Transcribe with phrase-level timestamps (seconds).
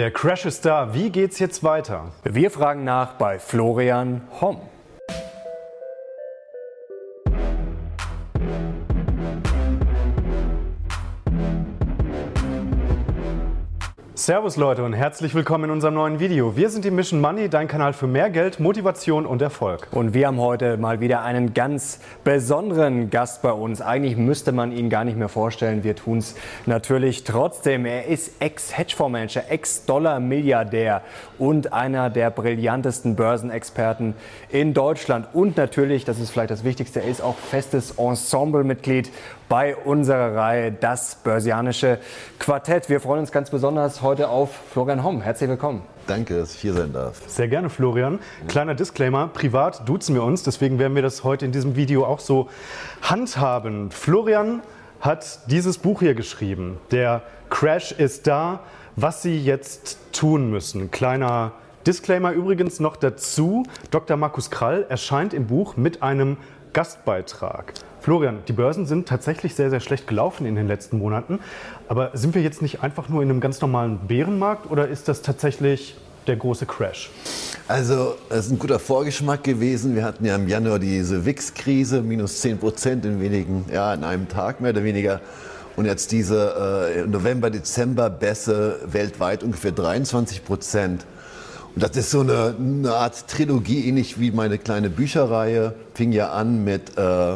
[0.00, 0.94] Der Crash ist da.
[0.94, 2.06] Wie geht's jetzt weiter?
[2.24, 4.56] Wir fragen nach bei Florian Homm.
[14.30, 16.54] Servus Leute und herzlich willkommen in unserem neuen Video.
[16.56, 19.88] Wir sind die Mission Money, dein Kanal für mehr Geld, Motivation und Erfolg.
[19.90, 23.80] Und wir haben heute mal wieder einen ganz besonderen Gast bei uns.
[23.80, 25.82] Eigentlich müsste man ihn gar nicht mehr vorstellen.
[25.82, 27.84] Wir tun es natürlich trotzdem.
[27.84, 31.02] Er ist Ex-Hedgefondsmanager, Ex-Dollar-Milliardär
[31.36, 34.14] und einer der brillantesten Börsenexperten
[34.48, 35.26] in Deutschland.
[35.32, 39.10] Und natürlich, das ist vielleicht das Wichtigste, er ist auch festes Ensemblemitglied
[39.50, 41.98] bei unserer Reihe Das Börsianische
[42.38, 42.88] Quartett.
[42.88, 45.22] Wir freuen uns ganz besonders heute auf Florian Homm.
[45.22, 45.82] Herzlich willkommen.
[46.06, 47.20] Danke, dass ich hier sein darf.
[47.26, 48.20] Sehr gerne, Florian.
[48.46, 52.20] Kleiner Disclaimer, privat duzen wir uns, deswegen werden wir das heute in diesem Video auch
[52.20, 52.48] so
[53.02, 53.90] handhaben.
[53.90, 54.62] Florian
[55.00, 56.78] hat dieses Buch hier geschrieben.
[56.92, 58.60] Der Crash ist da,
[58.94, 60.92] was Sie jetzt tun müssen.
[60.92, 61.52] Kleiner
[61.88, 63.64] Disclaimer übrigens noch dazu.
[63.90, 64.16] Dr.
[64.16, 66.36] Markus Krall erscheint im Buch mit einem
[66.72, 67.72] Gastbeitrag.
[68.00, 71.38] Florian, die Börsen sind tatsächlich sehr, sehr schlecht gelaufen in den letzten Monaten.
[71.88, 75.22] Aber sind wir jetzt nicht einfach nur in einem ganz normalen Bärenmarkt oder ist das
[75.22, 77.10] tatsächlich der große Crash?
[77.68, 79.94] Also, es ist ein guter Vorgeschmack gewesen.
[79.94, 84.28] Wir hatten ja im Januar diese WIX-Krise, minus 10 Prozent in wenigen, ja, in einem
[84.28, 85.20] Tag mehr oder weniger.
[85.76, 91.06] Und jetzt diese äh, November, Dezember Bässe weltweit ungefähr 23 Prozent.
[91.74, 95.74] Und das ist so eine, eine, Art Trilogie, ähnlich wie meine kleine Bücherreihe.
[95.94, 97.34] Fing ja an mit äh,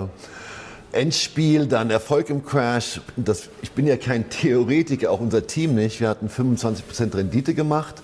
[0.93, 3.01] Endspiel, dann Erfolg im Crash.
[3.17, 6.01] Das, ich bin ja kein Theoretiker, auch unser Team nicht.
[6.01, 8.03] Wir hatten 25% Rendite gemacht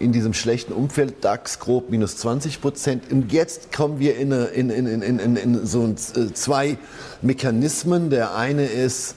[0.00, 3.12] in diesem schlechten Umfeld, DAX grob minus 20 Prozent.
[3.12, 6.78] Und jetzt kommen wir in, eine, in, in, in, so äh, zwei
[7.20, 8.08] Mechanismen.
[8.08, 9.14] Der eine ist,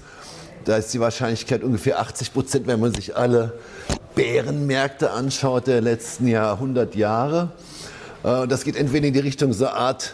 [0.66, 3.54] da ist die Wahrscheinlichkeit ungefähr 80 Prozent, wenn man sich alle
[4.16, 7.52] Bärenmärkte anschaut der letzten Jahrhundert Jahre.
[8.24, 10.14] Äh, das geht entweder in die Richtung so eine Art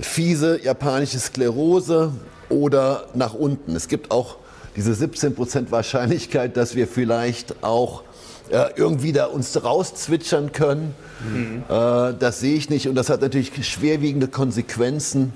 [0.00, 2.12] fiese japanische Sklerose
[2.48, 3.76] oder nach unten.
[3.76, 4.36] Es gibt auch
[4.76, 8.02] diese 17% Wahrscheinlichkeit, dass wir vielleicht auch
[8.50, 10.94] äh, irgendwie da uns rauszwitschern können.
[11.24, 11.64] Mhm.
[11.68, 15.32] Äh, das sehe ich nicht und das hat natürlich schwerwiegende Konsequenzen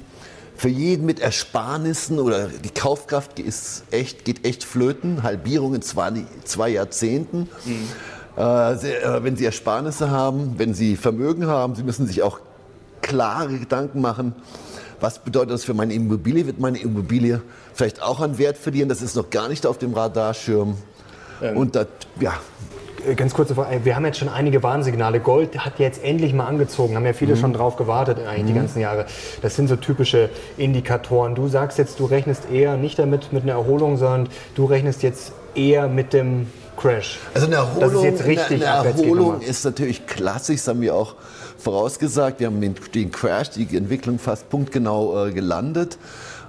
[0.57, 5.23] für jeden mit Ersparnissen oder die Kaufkraft ist echt, geht echt flöten.
[5.23, 7.49] Halbierung in zwei, zwei Jahrzehnten.
[7.65, 7.89] Mhm.
[8.39, 12.41] Äh, äh, wenn Sie Ersparnisse haben, wenn Sie Vermögen haben, Sie müssen sich auch
[13.03, 14.35] klare Gedanken machen,
[15.01, 16.47] was bedeutet das für meine Immobilie?
[16.47, 17.43] Wird meine Immobilie
[17.75, 18.89] vielleicht auch an Wert verlieren?
[18.89, 20.77] Das ist noch gar nicht auf dem Radarschirm.
[21.43, 21.57] Ähm.
[21.57, 21.87] Und das,
[22.19, 22.35] ja,
[23.15, 23.85] ganz kurze Frage.
[23.85, 25.21] Wir haben jetzt schon einige Warnsignale.
[25.21, 26.97] Gold hat jetzt endlich mal angezogen.
[26.97, 27.41] Haben ja viele mhm.
[27.41, 28.47] schon drauf gewartet, eigentlich mhm.
[28.49, 29.07] die ganzen Jahre.
[29.43, 31.35] Das sind so typische Indikatoren.
[31.35, 35.33] Du sagst jetzt, du rechnest eher nicht damit mit einer Erholung, sondern du rechnest jetzt
[35.55, 37.19] eher mit dem Crash.
[37.35, 40.95] Also eine Erholung, ist, jetzt richtig eine, eine Erholung ist natürlich klassisch, das haben wir
[40.95, 41.15] auch
[41.59, 42.41] vorausgesagt.
[42.41, 45.99] Wir haben den, den Crash, die Entwicklung fast punktgenau äh, gelandet.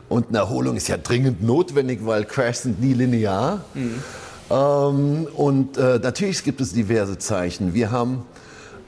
[0.10, 3.62] Und eine Erholung ist ja dringend notwendig, weil Crashs sind nie linear.
[3.74, 4.02] Mhm.
[4.50, 7.74] Ähm, und äh, natürlich gibt es diverse Zeichen.
[7.74, 8.26] Wir haben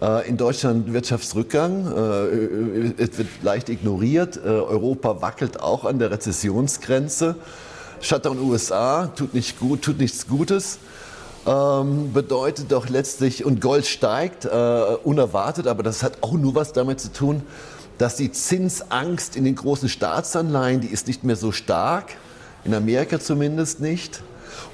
[0.01, 1.85] äh, in Deutschland Wirtschaftsrückgang.
[1.87, 4.37] Äh, es wird leicht ignoriert.
[4.37, 7.35] Äh, Europa wackelt auch an der Rezessionsgrenze.
[8.01, 10.79] Shutdown USA tut nicht gut, tut nichts Gutes
[11.45, 14.49] ähm, bedeutet doch letztlich, und Gold steigt äh,
[15.03, 17.41] unerwartet, aber das hat auch nur was damit zu tun,
[17.97, 22.15] dass die Zinsangst in den großen Staatsanleihen, die ist nicht mehr so stark,
[22.65, 24.21] in Amerika zumindest nicht.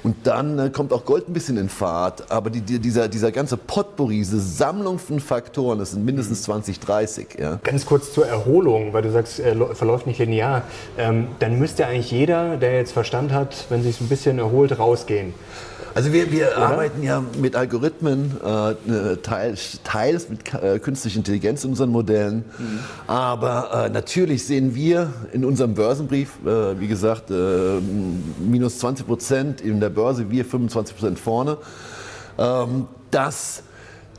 [0.02, 2.30] Und dann äh, kommt auch Gold ein bisschen in Fahrt.
[2.30, 6.80] Aber die, die, dieser, dieser ganze Potpourri, diese Sammlung von Faktoren, das sind mindestens 20,
[6.80, 7.38] 30.
[7.38, 7.58] Ja.
[7.62, 10.62] Ganz kurz zur Erholung, weil du sagst, er verläuft nicht linear.
[10.98, 15.34] Ähm, dann müsste eigentlich jeder, der jetzt Verstand hat, wenn sich ein bisschen erholt, rausgehen.
[15.96, 21.70] Also wir, wir arbeiten ja mit Algorithmen, äh, teils, teils mit äh, künstlicher Intelligenz in
[21.70, 22.44] unseren Modellen.
[22.58, 22.80] Mhm.
[23.06, 27.80] Aber äh, natürlich sehen wir in unserem Börsenbrief, äh, wie gesagt, äh,
[28.38, 31.56] minus 20 Prozent in der Börse, wir 25 Prozent vorne,
[32.36, 33.62] ähm, dass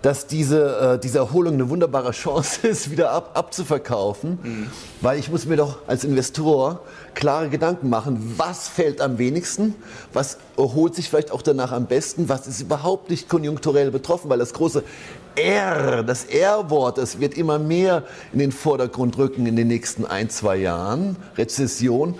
[0.02, 4.40] dass diese, äh, diese Erholung eine wunderbare Chance ist, wieder ab, abzuverkaufen.
[4.42, 4.68] Mhm.
[5.02, 6.82] Weil ich muss mir doch als Investor
[7.18, 9.74] klare Gedanken machen, was fällt am wenigsten,
[10.14, 14.38] was erholt sich vielleicht auch danach am besten, was ist überhaupt nicht konjunkturell betroffen, weil
[14.38, 14.84] das große
[15.36, 18.04] R, das R-Wort, das wird immer mehr
[18.34, 22.16] in den Vordergrund rücken in den nächsten ein, zwei Jahren, Rezession.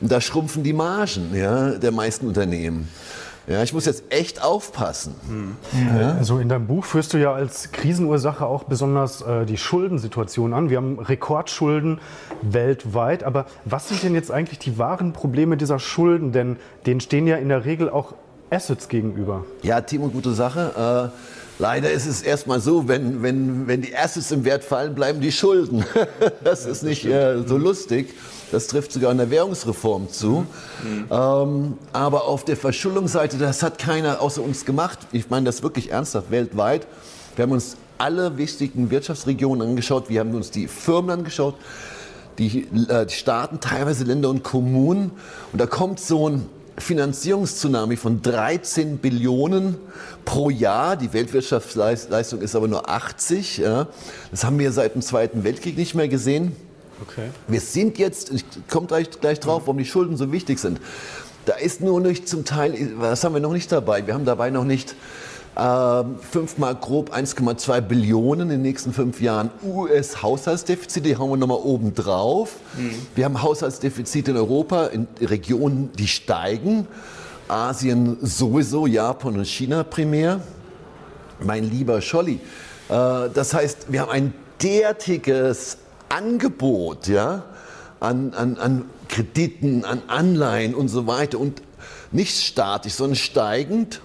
[0.00, 2.88] Und da schrumpfen die Margen ja, der meisten Unternehmen.
[3.48, 5.14] Ja, ich muss jetzt echt aufpassen.
[5.26, 5.56] Hm.
[5.98, 6.12] Ja.
[6.12, 10.68] Also in deinem Buch führst du ja als Krisenursache auch besonders äh, die Schuldensituation an.
[10.68, 11.98] Wir haben Rekordschulden
[12.42, 13.24] weltweit.
[13.24, 16.32] Aber was sind denn jetzt eigentlich die wahren Probleme dieser Schulden?
[16.32, 18.14] Denn denen stehen ja in der Regel auch
[18.50, 19.44] Assets gegenüber.
[19.62, 21.12] Ja, Timo, gute Sache.
[21.14, 25.20] Äh, Leider ist es erstmal so, wenn, wenn, wenn die Assets im Wert fallen, bleiben
[25.20, 25.84] die Schulden.
[26.44, 28.14] das ist nicht äh, so lustig.
[28.52, 30.46] Das trifft sogar in der Währungsreform zu.
[30.82, 31.06] Mhm.
[31.10, 35.00] Ähm, aber auf der Verschuldungsseite, das hat keiner außer uns gemacht.
[35.12, 36.86] Ich meine das wirklich ernsthaft weltweit.
[37.34, 40.08] Wir haben uns alle wichtigen Wirtschaftsregionen angeschaut.
[40.08, 41.56] Wir haben uns die Firmen angeschaut,
[42.38, 45.10] die, äh, die Staaten, teilweise Länder und Kommunen.
[45.52, 46.46] Und da kommt so ein
[46.78, 49.76] Finanzierungstsunami von 13 Billionen
[50.24, 50.96] pro Jahr.
[50.96, 53.58] Die Weltwirtschaftsleistung ist aber nur 80.
[53.58, 53.88] Ja.
[54.30, 56.54] Das haben wir seit dem Zweiten Weltkrieg nicht mehr gesehen.
[57.02, 57.30] Okay.
[57.46, 60.80] Wir sind jetzt, ich komme gleich, gleich drauf, warum die Schulden so wichtig sind.
[61.46, 64.06] Da ist nur nicht zum Teil, was haben wir noch nicht dabei?
[64.06, 64.94] Wir haben dabei noch nicht
[65.58, 71.94] fünfmal grob 1,2 Billionen in den nächsten fünf Jahren US-Haushaltsdefizite, die hauen wir nochmal oben
[71.94, 72.56] drauf.
[72.76, 72.94] Mhm.
[73.16, 76.86] Wir haben Haushaltsdefizite in Europa, in Regionen, die steigen.
[77.48, 80.40] Asien sowieso, Japan und China primär.
[81.40, 82.40] Mein lieber Scholli,
[82.88, 85.78] äh, das heißt, wir haben ein derartiges
[86.08, 87.44] Angebot ja,
[88.00, 91.62] an, an, an Krediten, an Anleihen und so weiter und
[92.12, 94.00] nicht statisch, sondern steigend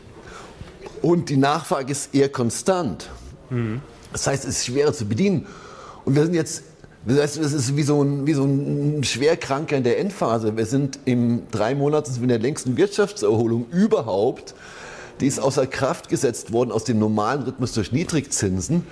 [1.03, 3.09] und die Nachfrage ist eher konstant.
[3.50, 3.81] Mhm.
[4.11, 5.45] Das heißt, es ist schwerer zu bedienen.
[6.05, 6.63] Und wir sind jetzt,
[7.05, 10.55] das heißt, es ist wie so, ein, wie so ein Schwerkranker in der Endphase.
[10.55, 14.55] Wir sind im drei Monaten in der längsten Wirtschaftserholung überhaupt.
[15.19, 18.86] Die ist außer Kraft gesetzt worden aus dem normalen Rhythmus durch Niedrigzinsen.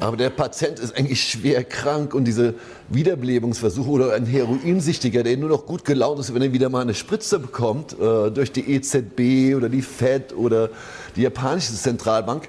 [0.00, 2.54] Aber der Patient ist eigentlich schwer krank und diese
[2.88, 6.94] Wiederbelebungsversuche oder ein Heroinsüchtiger, der nur noch gut gelaunt ist, wenn er wieder mal eine
[6.94, 10.70] Spritze bekommt äh, durch die EZB oder die Fed oder
[11.16, 12.48] die japanische Zentralbank.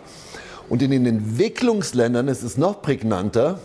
[0.70, 3.60] Und in den Entwicklungsländern ist es noch prägnanter,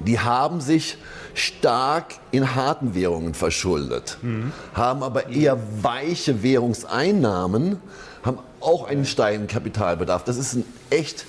[0.00, 0.96] die haben sich
[1.34, 4.52] stark in harten Währungen verschuldet, mhm.
[4.74, 7.78] haben aber eher weiche Währungseinnahmen,
[8.22, 10.24] haben auch einen steigenden Kapitalbedarf.
[10.24, 11.24] Das ist ein echt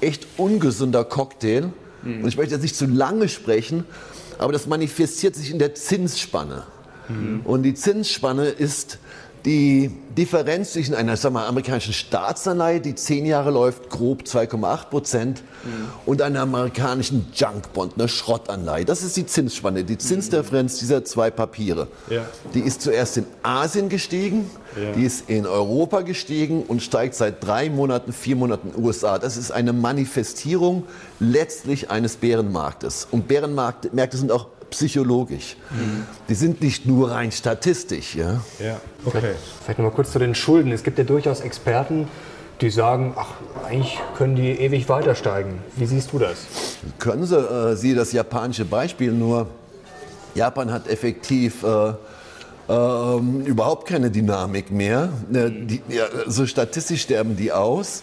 [0.00, 1.70] echt ungesunder Cocktail.
[2.02, 2.22] Mhm.
[2.22, 3.84] Und ich möchte jetzt nicht zu lange sprechen,
[4.38, 6.64] aber das manifestiert sich in der Zinsspanne.
[7.08, 7.40] Mhm.
[7.44, 8.98] Und die Zinsspanne ist
[9.46, 15.42] die Differenz zwischen einer sagen wir, amerikanischen Staatsanleihe, die zehn Jahre läuft, grob 2,8 Prozent,
[15.64, 15.70] mhm.
[16.04, 18.84] und einer amerikanischen Junkbond, einer Schrottanleihe.
[18.84, 21.86] Das ist die Zinsspanne, die Zinsdifferenz dieser zwei Papiere.
[22.10, 22.24] Ja.
[22.54, 24.92] Die ist zuerst in Asien gestiegen, ja.
[24.92, 29.18] die ist in Europa gestiegen und steigt seit drei Monaten, vier Monaten in den USA.
[29.18, 30.84] Das ist eine Manifestierung
[31.20, 33.06] letztlich eines Bärenmarktes.
[33.12, 35.56] Und Bärenmärkte sind auch psychologisch.
[35.70, 36.06] Mhm.
[36.28, 38.14] Die sind nicht nur rein statistisch.
[38.14, 38.80] Ja, ja.
[39.04, 39.18] okay.
[39.20, 40.72] Vielleicht, vielleicht noch mal kurz zu den Schulden.
[40.72, 42.08] Es gibt ja durchaus Experten,
[42.60, 43.34] die sagen, ach,
[43.66, 45.58] eigentlich können die ewig weiter steigen.
[45.76, 46.46] Wie siehst du das?
[46.98, 47.36] Können sie.
[47.36, 49.48] Äh, siehe das japanische Beispiel nur.
[50.34, 51.92] Japan hat effektiv äh,
[52.68, 55.10] äh, überhaupt keine Dynamik mehr.
[55.32, 58.02] Äh, die, ja, so statistisch sterben die aus.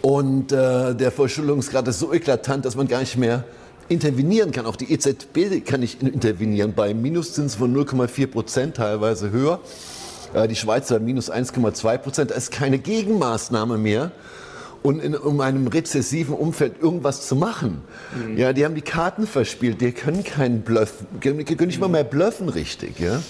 [0.00, 3.44] Und äh, der Verschuldungsgrad ist so eklatant, dass man gar nicht mehr
[3.88, 4.66] intervenieren kann.
[4.66, 9.60] Auch die EZB kann nicht intervenieren bei Minuszins von 0,4 Prozent, teilweise höher.
[10.34, 12.30] Äh, die Schweizer minus 1,2 Prozent.
[12.30, 14.12] Da ist keine Gegenmaßnahme mehr.
[14.80, 17.82] Und in, um einem rezessiven Umfeld irgendwas zu machen.
[18.14, 18.36] Mhm.
[18.38, 22.48] Ja, die haben die Karten verspielt, die können keinen Bluff, können nicht mal mehr bluffen
[22.48, 23.00] richtig.
[23.00, 23.20] Ja?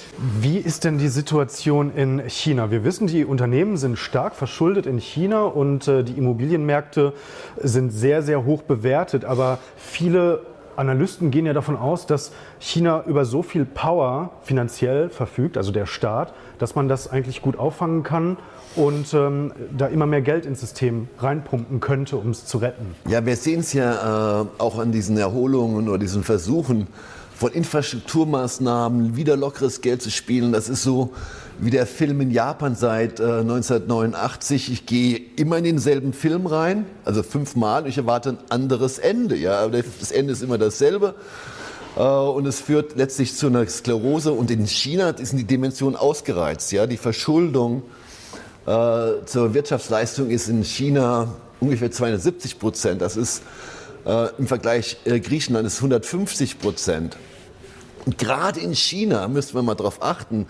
[0.43, 2.71] Wie ist denn die Situation in China?
[2.71, 7.15] Wir wissen, die Unternehmen sind stark verschuldet in China und äh, die Immobilienmärkte
[7.57, 9.25] sind sehr, sehr hoch bewertet.
[9.25, 10.43] Aber viele
[10.79, 15.87] Analysten gehen ja davon aus, dass China über so viel Power finanziell verfügt, also der
[15.87, 18.37] Staat, dass man das eigentlich gut auffangen kann
[18.77, 22.95] und ähm, da immer mehr Geld ins System reinpumpen könnte, um es zu retten.
[23.09, 26.87] Ja, wir sehen es ja äh, auch an diesen Erholungen oder diesen Versuchen
[27.39, 30.51] von Infrastrukturmaßnahmen, wieder lockeres Geld zu spielen.
[30.51, 31.13] Das ist so
[31.61, 34.73] wie der Film in Japan seit äh, 1989.
[34.73, 39.37] Ich gehe immer in denselben Film rein, also fünfmal, ich erwarte ein anderes Ende.
[39.37, 41.15] Ja, das Ende ist immer dasselbe.
[41.97, 44.33] Äh, und es führt letztlich zu einer Sklerose.
[44.33, 46.73] Und in China ist die Dimension ausgereizt.
[46.73, 47.83] Ja, die Verschuldung
[48.67, 53.01] äh, zur Wirtschaftsleistung ist in China ungefähr 270 Prozent.
[53.01, 53.43] Das ist
[54.09, 57.17] äh, im Vergleich äh, Griechenland ist 150 Prozent.
[58.07, 60.47] Und gerade in China müssen wir mal darauf achten,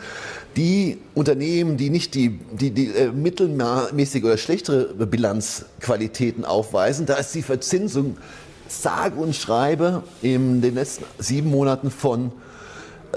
[0.56, 7.34] die Unternehmen, die nicht die, die, die äh, mittelmäßige oder schlechtere Bilanzqualitäten aufweisen, da ist
[7.34, 8.16] die Verzinsung
[8.68, 12.32] sage und schreibe in den letzten sieben Monaten von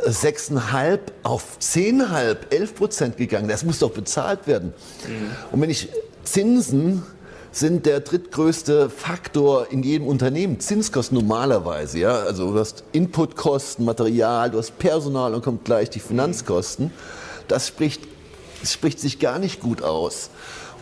[0.07, 3.49] 6,5 auf 10,5, 11 Prozent gegangen.
[3.49, 4.73] Das muss doch bezahlt werden.
[5.05, 5.31] Mhm.
[5.51, 5.89] Und wenn ich
[6.23, 7.03] Zinsen
[7.51, 10.59] sind der drittgrößte Faktor in jedem Unternehmen.
[10.59, 12.15] Zinskosten normalerweise, ja.
[12.19, 16.91] Also du hast Inputkosten, Material, du hast Personal und kommt gleich die Finanzkosten.
[17.47, 18.03] Das spricht,
[18.63, 20.29] spricht sich gar nicht gut aus.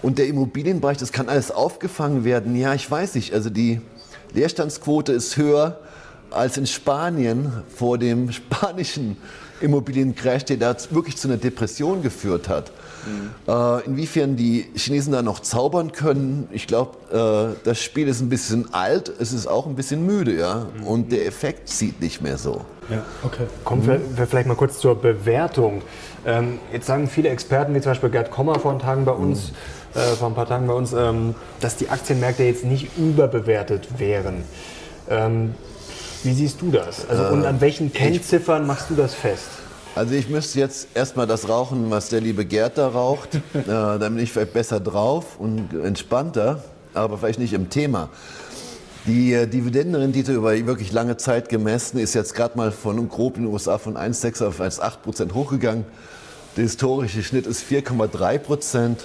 [0.02, 2.56] Und der Immobilienbereich, das kann alles aufgefangen werden.
[2.56, 3.34] Ja, ich weiß nicht.
[3.34, 3.82] Also die
[4.34, 5.80] Leerstandsquote ist höher
[6.32, 9.18] als in Spanien vor dem spanischen
[9.62, 12.72] Immobiliencrash, der da wirklich zu einer Depression geführt hat.
[13.06, 13.32] Mhm.
[13.48, 18.30] Äh, inwiefern die Chinesen da noch zaubern können, ich glaube, äh, das Spiel ist ein
[18.30, 20.66] bisschen alt, es ist auch ein bisschen müde, ja.
[20.78, 20.88] Mhm.
[20.88, 22.62] Und der Effekt zieht nicht mehr so.
[22.90, 23.44] Ja, okay.
[23.64, 25.82] Kommen wir, wir vielleicht mal kurz zur Bewertung.
[26.26, 29.52] Ähm, jetzt sagen viele Experten, wie zum Beispiel Gerd Kommer vor, Tagen bei uns,
[29.94, 30.00] mhm.
[30.00, 34.44] äh, vor ein paar Tagen bei uns, ähm, dass die Aktienmärkte jetzt nicht überbewertet wären.
[35.10, 35.56] Ähm,
[36.24, 37.08] wie siehst du das?
[37.08, 39.48] Also, und an welchen Kennziffern machst du das fest?
[39.96, 43.36] Also ich müsste jetzt erstmal das rauchen, was der liebe Gerd da raucht.
[43.54, 48.10] äh, dann bin ich vielleicht besser drauf und entspannter, aber vielleicht nicht im Thema.
[49.08, 53.44] Die äh, Dividendenrendite über wirklich lange Zeit gemessen ist jetzt gerade mal von grob in
[53.44, 55.86] den USA von 1,6 auf 1,8 Prozent hochgegangen.
[56.56, 59.02] Der historische Schnitt ist 4,3 Prozent.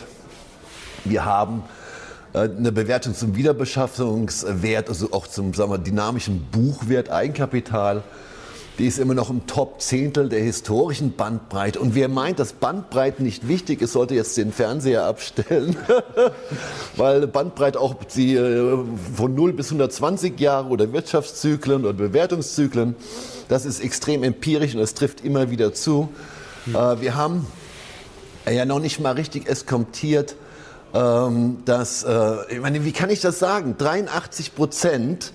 [1.04, 1.83] Wir haben äh,
[2.34, 8.02] eine Bewertung zum Wiederbeschaffungswert, also auch zum sagen wir, dynamischen Buchwert Eigenkapital.
[8.76, 11.78] Die ist immer noch im Top-Zehntel der historischen Bandbreite.
[11.78, 15.76] Und wer meint, dass Bandbreite nicht wichtig ist, sollte jetzt den Fernseher abstellen.
[16.96, 18.78] Weil Bandbreite auch die, äh,
[19.14, 22.96] von 0 bis 120 Jahre oder Wirtschaftszyklen oder Bewertungszyklen,
[23.46, 26.08] das ist extrem empirisch und das trifft immer wieder zu.
[26.66, 26.74] Mhm.
[27.00, 27.46] Wir haben
[28.50, 30.34] ja noch nicht mal richtig eskontiert,
[30.94, 33.76] ähm, dass, äh, ich meine, wie kann ich das sagen?
[33.76, 35.32] 83 Prozent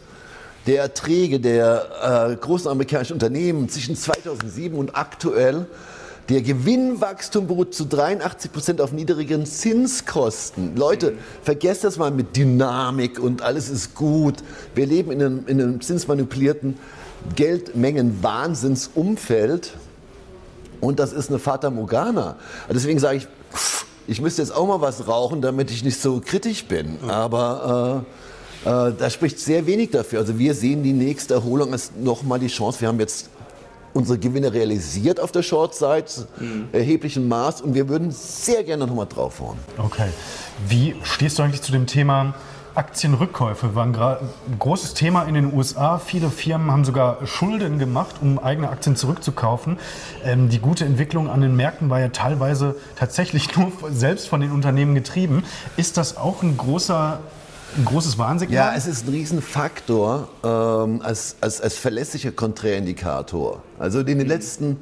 [0.68, 5.66] der Erträge der äh, großen amerikanischen Unternehmen zwischen 2007 und aktuell
[6.30, 10.76] der Gewinnwachstum beruht zu 83 Prozent auf niedrigen Zinskosten.
[10.76, 14.36] Leute, vergesst das mal mit Dynamik und alles ist gut.
[14.76, 16.78] Wir leben in einem, in einem zinsmanipulierten
[17.36, 19.74] Geldmengen-Wahnsinnsumfeld
[20.82, 22.36] und das ist eine Fata Morgana.
[22.70, 26.20] Deswegen sage ich, pff, ich müsste jetzt auch mal was rauchen, damit ich nicht so
[26.24, 26.98] kritisch bin.
[27.08, 28.04] Aber
[28.66, 30.20] äh, äh, da spricht sehr wenig dafür.
[30.20, 32.82] Also wir sehen die nächste Erholung als nochmal die Chance.
[32.82, 33.30] Wir haben jetzt
[33.94, 36.06] unsere Gewinne realisiert auf der Short-Side,
[36.40, 36.70] mhm.
[36.72, 39.58] erheblichem Maß und wir würden sehr gerne nochmal draufhauen.
[39.78, 40.10] Okay.
[40.68, 42.34] Wie stehst du eigentlich zu dem Thema
[42.80, 46.00] Aktienrückkäufe waren ein großes Thema in den USA.
[46.00, 49.78] Viele Firmen haben sogar Schulden gemacht, um eigene Aktien zurückzukaufen.
[50.24, 54.54] Ähm, die gute Entwicklung an den Märkten war ja teilweise tatsächlich nur selbst von den
[54.54, 55.44] Unternehmen getrieben.
[55.76, 57.20] Ist das auch ein großer
[57.78, 58.56] ein großes Warnsignal?
[58.56, 63.62] Ja, es ist ein Riesenfaktor ähm, als, als, als verlässlicher Kontraindikator.
[63.78, 64.78] Also in den letzten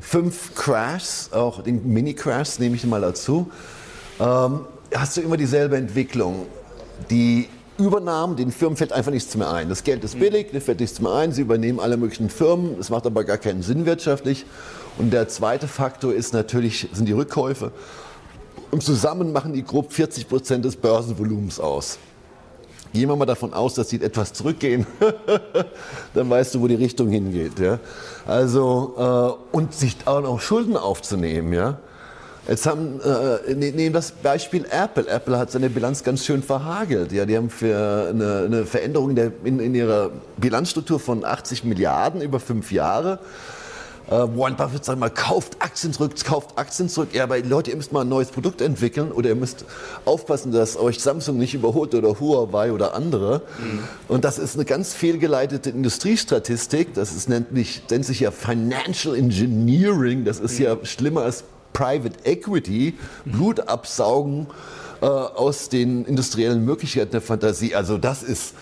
[0.00, 3.50] fünf Crashs, auch den Mini-Crashs nehme ich mal dazu,
[4.18, 4.62] ähm,
[4.94, 6.46] hast du immer dieselbe Entwicklung
[7.08, 9.68] die Übernahmen, den Firmen fällt einfach nichts mehr ein.
[9.68, 12.90] Das Geld ist billig, dir fällt nichts mehr ein, sie übernehmen alle möglichen Firmen, es
[12.90, 14.44] macht aber gar keinen Sinn wirtschaftlich.
[14.98, 17.72] Und der zweite Faktor ist natürlich, sind die Rückkäufe.
[18.70, 21.98] Und zusammen machen die grob 40 Prozent des Börsenvolumens aus.
[22.92, 24.86] Gehen wir mal davon aus, dass sie etwas zurückgehen,
[26.14, 27.58] dann weißt du, wo die Richtung hingeht.
[27.60, 27.78] Ja?
[28.26, 31.52] Also, äh, und sich auch noch Schulden aufzunehmen.
[31.52, 31.78] Ja?
[32.50, 35.06] Jetzt haben, äh, ne, nehmen das Beispiel Apple.
[35.06, 37.12] Apple hat seine Bilanz ganz schön verhagelt.
[37.12, 41.62] Ja, die haben für eine, eine Veränderung in, der, in, in, ihrer Bilanzstruktur von 80
[41.62, 43.20] Milliarden über fünf Jahre.
[44.08, 47.10] Äh, Warren Buffett sagt mal, kauft Aktien zurück, kauft Aktien zurück.
[47.12, 49.64] Ja, aber Leute, ihr müsst mal ein neues Produkt entwickeln oder ihr müsst
[50.04, 53.42] aufpassen, dass euch Samsung nicht überholt oder Huawei oder andere.
[53.60, 53.84] Mhm.
[54.08, 56.94] Und das ist eine ganz fehlgeleitete Industriestatistik.
[56.94, 60.24] Das ist, nennt, nicht, nennt sich ja Financial Engineering.
[60.24, 60.64] Das ist mhm.
[60.64, 64.46] ja schlimmer als Private Equity, Blut absaugen
[65.00, 67.74] äh, aus den industriellen Möglichkeiten der Fantasie.
[67.74, 68.54] Also das ist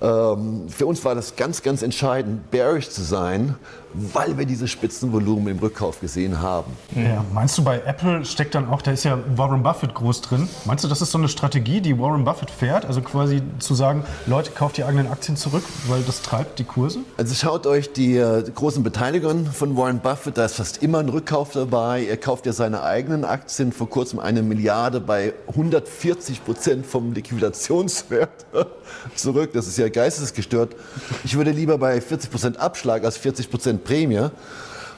[0.00, 3.56] ähm, für uns war das ganz, ganz entscheidend, bearish zu sein,
[3.94, 6.72] weil wir diese Spitzenvolumen im Rückkauf gesehen haben.
[6.94, 10.48] Ja, meinst du, bei Apple steckt dann auch, da ist ja Warren Buffett groß drin.
[10.64, 12.84] Meinst du, das ist so eine Strategie, die Warren Buffett fährt?
[12.84, 17.00] Also quasi zu sagen, Leute, kauft die eigenen Aktien zurück, weil das treibt die Kurse?
[17.16, 21.08] Also schaut euch die, äh, großen Beteiligungen von Warren Buffett, da ist fast immer ein
[21.08, 22.04] Rückkauf dabei.
[22.04, 28.46] Er kauft ja seine eigenen Aktien, vor kurzem eine Milliarde bei 140 Prozent vom Liquidationswert
[29.14, 29.50] zurück.
[29.52, 30.76] Das ist ja geistesgestört.
[31.24, 34.28] Ich würde lieber bei 40 Prozent Abschlag als 40 Prozent Prämie.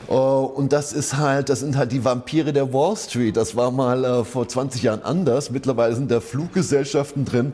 [0.08, 3.36] Äh, und das ist halt, das sind halt die Vampire der Wall Street.
[3.36, 5.50] Das war mal äh, vor 20 Jahren anders.
[5.50, 7.52] Mittlerweile sind da Fluggesellschaften drin,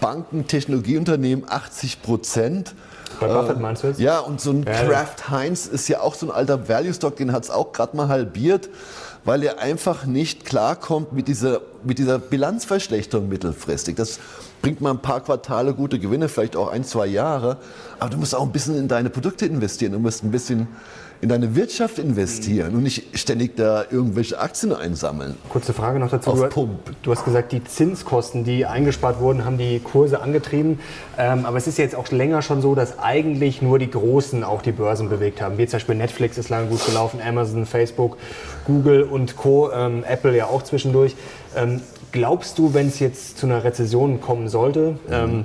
[0.00, 2.74] Banken, Technologieunternehmen 80 Prozent.
[3.20, 4.00] Bei Buffett meinst du jetzt?
[4.00, 7.16] Ja, und so ein ja, Kraft Heinz ist ja auch so ein alter Value Stock,
[7.16, 8.68] den hat es auch gerade mal halbiert,
[9.24, 13.96] weil er einfach nicht klarkommt mit dieser mit dieser Bilanzverschlechterung mittelfristig.
[13.96, 14.18] Das
[14.62, 17.58] bringt mal ein paar Quartale gute Gewinne, vielleicht auch ein, zwei Jahre.
[17.98, 19.92] Aber du musst auch ein bisschen in deine Produkte investieren.
[19.92, 20.68] Du musst ein bisschen
[21.20, 25.34] in deine Wirtschaft investieren und nicht ständig da irgendwelche Aktien einsammeln.
[25.48, 26.30] Kurze Frage noch dazu.
[26.30, 26.78] Auf du, Pump.
[27.02, 30.78] du hast gesagt, die Zinskosten, die eingespart wurden, haben die Kurse angetrieben.
[31.18, 34.62] Ähm, aber es ist jetzt auch länger schon so, dass eigentlich nur die Großen auch
[34.62, 35.58] die Börsen bewegt haben.
[35.58, 38.16] Wie zum Beispiel Netflix ist lange gut gelaufen, Amazon, Facebook,
[38.64, 41.16] Google und Co., ähm, Apple ja auch zwischendurch.
[41.56, 41.80] Ähm,
[42.12, 45.44] glaubst du, wenn es jetzt zu einer Rezession kommen sollte, ähm,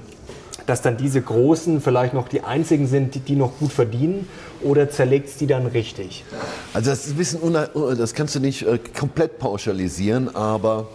[0.66, 4.28] dass dann diese Großen vielleicht noch die einzigen sind, die, die noch gut verdienen?
[4.62, 6.24] Oder zerlegt es die dann richtig?
[6.74, 7.54] Also das ist ein bisschen,
[7.98, 10.88] das kannst du nicht äh, komplett pauschalisieren, aber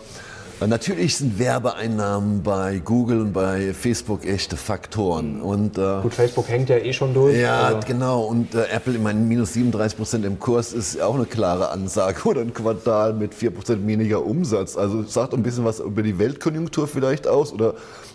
[0.67, 5.41] natürlich sind Werbeeinnahmen bei Google und bei Facebook echte Faktoren.
[5.41, 7.37] Und, äh, Gut, Facebook hängt ja eh schon durch.
[7.37, 8.23] ja, aber- genau.
[8.23, 12.23] Und äh, Apple, ich meine, minus 37 Prozent im Kurs ist auch eine klare Ansage.
[12.29, 14.77] Oder ein Quartal mit 4 Prozent weniger Umsatz.
[14.77, 17.53] Also sagt ein bisschen was über die Weltkonjunktur vielleicht aus.
[17.53, 17.75] Oder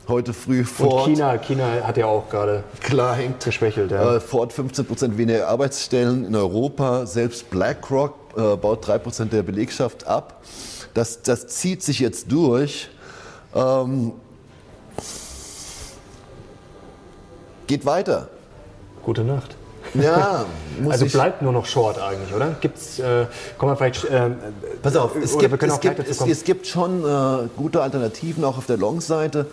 [0.10, 1.06] heute früh Und Ford.
[1.08, 3.92] China, China hat ja auch gerade Klar hängt geschwächelt.
[3.92, 4.16] Ja.
[4.16, 7.06] äh, Ford 15 Prozent weniger Arbeitsstellen in Europa.
[7.06, 10.42] Selbst BlackRock äh, baut 3 Prozent der Belegschaft ab.
[10.94, 12.90] Das, das zieht sich jetzt durch.
[13.56, 14.14] Ähm,
[17.68, 18.30] geht weiter.
[19.04, 19.56] Gute Nacht.
[19.96, 20.46] Ja,
[20.80, 22.56] muss Also bleibt nur noch Short eigentlich, oder?
[22.62, 23.26] Gibt's, äh,
[23.58, 24.30] kommen wir vielleicht, äh,
[24.82, 28.66] Pass auf, es gibt, es, gibt, es, es gibt schon äh, gute Alternativen auch auf
[28.66, 29.48] der Long-Seite.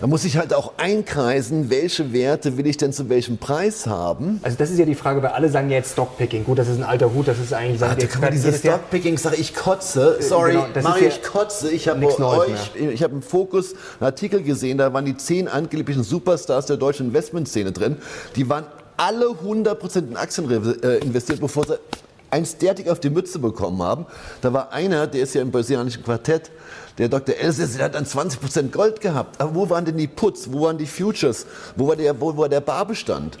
[0.00, 4.38] Da muss ich halt auch einkreisen, welche Werte will ich denn zu welchem Preis haben.
[4.42, 6.44] Also das ist ja die Frage, weil alle sagen ja jetzt Stockpicking.
[6.44, 8.34] Gut, das ist ein alter Hut, das ist eigentlich, sagen die da kann man Experten
[8.36, 8.76] diese jedes Jahr.
[8.76, 10.18] Stockpicking, sage ich kotze.
[10.20, 11.72] Sorry, genau, Mario, ich kotze.
[11.72, 16.04] Ich habe euch, ich habe im Fokus einen Artikel gesehen, da waren die zehn angeblichen
[16.04, 17.96] Superstars der deutschen Investmentszene drin.
[18.36, 21.78] Die waren alle 100% in Aktien äh, investiert, bevor sie
[22.30, 24.06] eins derartig auf die Mütze bekommen haben.
[24.40, 26.50] Da war einer, der ist ja im brasilianischen Quartett,
[26.98, 27.36] der Dr.
[27.36, 29.40] Elsässer, der hat dann 20% Gold gehabt.
[29.40, 30.52] Aber wo waren denn die Puts?
[30.52, 31.46] Wo waren die Futures?
[31.76, 33.38] Wo war der, wo war der Barbestand?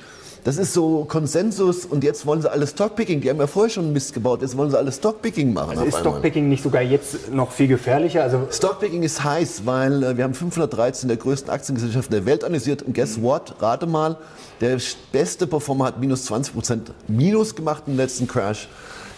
[0.48, 3.20] Das ist so Konsensus und jetzt wollen sie alles Stockpicking.
[3.20, 5.72] Die haben ja vorher schon Mist gebaut, jetzt wollen sie alles Stockpicking machen.
[5.72, 5.98] Also ist.
[5.98, 8.22] Stockpicking nicht sogar jetzt noch viel gefährlicher?
[8.22, 12.80] Also Stockpicking ist heiß, weil äh, wir haben 513 der größten Aktiengesellschaften der Welt analysiert
[12.80, 13.56] und guess what?
[13.60, 14.16] Rate mal,
[14.62, 14.78] der
[15.12, 18.70] beste Performer hat minus 20 Prozent Minus gemacht im letzten Crash.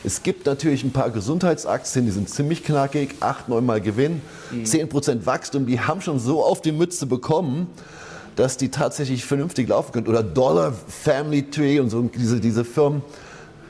[0.03, 4.21] Es gibt natürlich ein paar Gesundheitsaktien, die sind ziemlich knackig, 8, 9 Mal Gewinn,
[4.65, 7.69] 10 Prozent Wachstum, die haben schon so auf die Mütze bekommen,
[8.41, 10.09] dass die tatsächlich vernünftig laufen können.
[10.09, 13.03] Oder Dollar Family Tree und so diese, diese Firmen.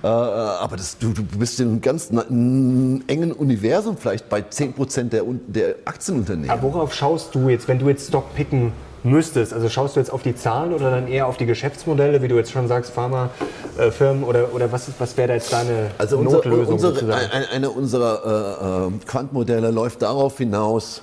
[0.02, 5.22] Äh, aber das, du, du bist in einem ganz engen Universum vielleicht bei 10% der,
[5.46, 6.50] der Aktienunternehmen.
[6.50, 9.52] aber worauf schaust du jetzt, wenn du jetzt Stockpicken müsstest?
[9.52, 12.36] Also schaust du jetzt auf die Zahlen oder dann eher auf die Geschäftsmodelle, wie du
[12.36, 16.74] jetzt schon sagst, Pharmafirmen oder, oder was, was wäre da jetzt deine Also unser, Notlösung
[16.74, 17.30] unsere, sozusagen?
[17.30, 21.02] ein- eine unserer äh, äh, Quantmodelle läuft darauf hinaus,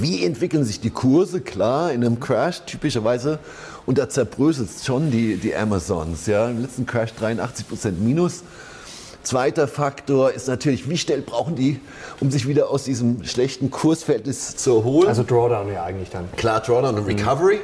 [0.00, 1.40] wie entwickeln sich die Kurse?
[1.40, 3.38] Klar, in einem Crash typischerweise,
[3.86, 6.26] und da zerbröselt schon die, die Amazons.
[6.26, 6.48] Ja?
[6.48, 8.42] Im letzten Crash 83% Minus.
[9.22, 11.80] Zweiter Faktor ist natürlich, wie schnell brauchen die,
[12.20, 15.08] um sich wieder aus diesem schlechten Kursverhältnis zu erholen?
[15.08, 16.28] Also Drawdown ja eigentlich dann.
[16.36, 17.58] Klar, Drawdown und Recovery.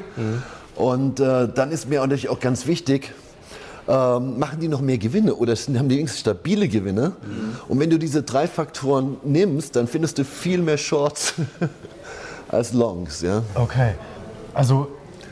[0.74, 3.12] Und äh, dann ist mir natürlich auch ganz wichtig,
[3.88, 7.12] ähm, machen die noch mehr Gewinne oder haben die wenigstens stabile Gewinne?
[7.68, 11.34] Und wenn du diese drei Faktoren nimmst, dann findest du viel mehr Shorts
[12.52, 13.20] als Longs.
[13.22, 13.42] Ja?
[13.54, 13.94] Okay.
[14.54, 14.88] Also,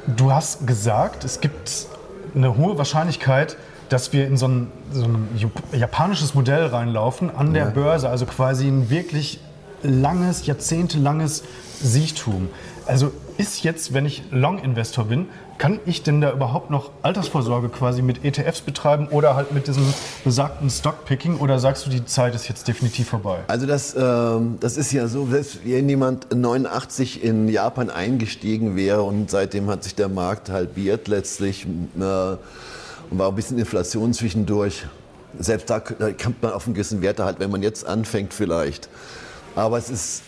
[0.07, 1.87] du hast gesagt, es gibt
[2.35, 3.57] eine hohe Wahrscheinlichkeit,
[3.89, 8.25] dass wir in so ein, so ein Jap- japanisches Modell reinlaufen an der Börse, also
[8.27, 9.41] quasi ein wirklich
[9.83, 11.43] langes, jahrzehntelanges
[11.83, 12.49] Siechtum.
[12.87, 15.29] Also ist jetzt, wenn ich Long-Investor bin,
[15.61, 19.85] kann ich denn da überhaupt noch Altersvorsorge quasi mit ETFs betreiben oder halt mit diesem
[20.25, 23.41] besagten Stockpicking oder sagst du, die Zeit ist jetzt definitiv vorbei?
[23.47, 29.03] Also das, ähm, das ist ja so, dass wenn jemand 89 in Japan eingestiegen wäre
[29.03, 31.69] und seitdem hat sich der Markt halbiert letztlich äh,
[31.99, 32.39] und
[33.11, 34.87] war ein bisschen Inflation zwischendurch.
[35.39, 38.89] Selbst da kommt man auf einen gewissen Wert halt, wenn man jetzt anfängt vielleicht.
[39.55, 40.23] Aber es,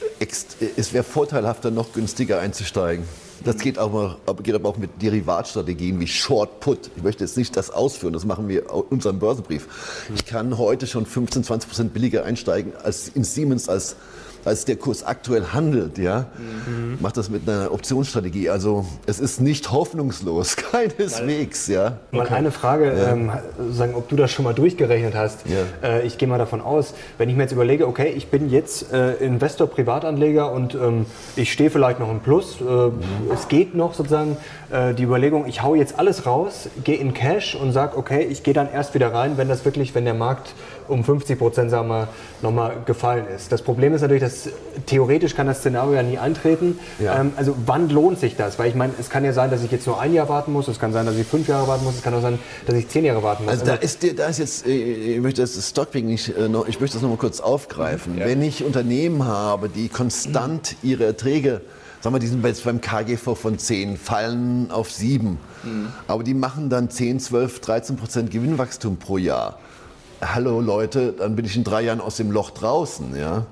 [0.76, 3.04] es wäre vorteilhafter, noch günstiger einzusteigen.
[3.44, 6.90] Das geht aber, aber- geht aber auch mit Derivatstrategien wie Short Put.
[6.96, 9.66] Ich möchte jetzt nicht das ausführen, das machen wir in unserem Börsenbrief.
[10.14, 13.96] Ich kann heute schon 15, 20 Prozent billiger einsteigen als in Siemens, als,
[14.44, 15.98] als der Kurs aktuell handelt.
[15.98, 16.26] Ja?
[17.00, 18.50] Macht das mit einer Optionsstrategie.
[18.50, 21.68] Also es ist nicht hoffnungslos, keineswegs.
[21.68, 21.98] Ja?
[22.10, 23.30] Mal eine Frage, ähm,
[23.70, 25.40] sagen, ob du das schon mal durchgerechnet hast.
[25.46, 25.88] Ja.
[25.88, 28.92] Äh, ich gehe mal davon aus, wenn ich mir jetzt überlege, okay, ich bin jetzt
[28.92, 33.94] äh, Investor, Privatanleger und ähm, ich stehe vielleicht noch im Plus, äh, es geht noch
[33.94, 34.36] sozusagen
[34.70, 38.42] äh, die Überlegung, ich hau jetzt alles raus, gehe in Cash und sage, okay, ich
[38.42, 40.54] gehe dann erst wieder rein, wenn das wirklich, wenn der Markt
[40.88, 42.08] um 50 Prozent, sagen wir,
[42.42, 43.52] nochmal gefallen ist.
[43.52, 44.52] Das Problem ist natürlich, dass das,
[44.86, 46.78] theoretisch kann das Szenario ja nie eintreten.
[46.98, 47.20] Ja.
[47.20, 48.58] Ähm, also wann lohnt sich das?
[48.58, 50.68] Weil ich meine, es kann ja sein, dass ich jetzt nur ein Jahr warten muss,
[50.68, 52.88] es kann sein, dass ich fünf Jahre warten muss, es kann auch sein, dass ich
[52.88, 53.52] zehn Jahre warten muss.
[53.52, 56.66] Also, also da, ist, da ist jetzt, äh, ich möchte das Stockpicking nicht, äh, noch,
[56.66, 58.18] ich möchte das noch mal kurz aufgreifen.
[58.18, 58.26] Ja.
[58.26, 61.62] Wenn ich Unternehmen habe, die konstant ihre Erträge
[62.02, 65.38] sagen wir, die sind jetzt beim KGV von 10, fallen auf 7.
[65.62, 65.92] Mhm.
[66.08, 69.58] Aber die machen dann 10, 12, 13 Prozent Gewinnwachstum pro Jahr.
[70.24, 73.16] Hallo Leute, dann bin ich in drei Jahren aus dem Loch draußen.
[73.18, 73.46] Ja?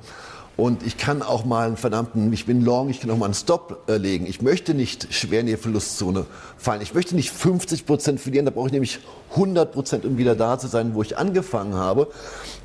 [0.57, 3.35] Und ich kann auch mal einen verdammten, ich bin long, ich kann auch mal einen
[3.35, 4.25] Stop äh, legen.
[4.25, 6.81] Ich möchte nicht schwer in die Verlustzone fallen.
[6.81, 10.61] Ich möchte nicht 50 Prozent verlieren, da brauche ich nämlich 100 Prozent, um wieder da
[10.61, 12.07] zu sein, wo ich angefangen habe.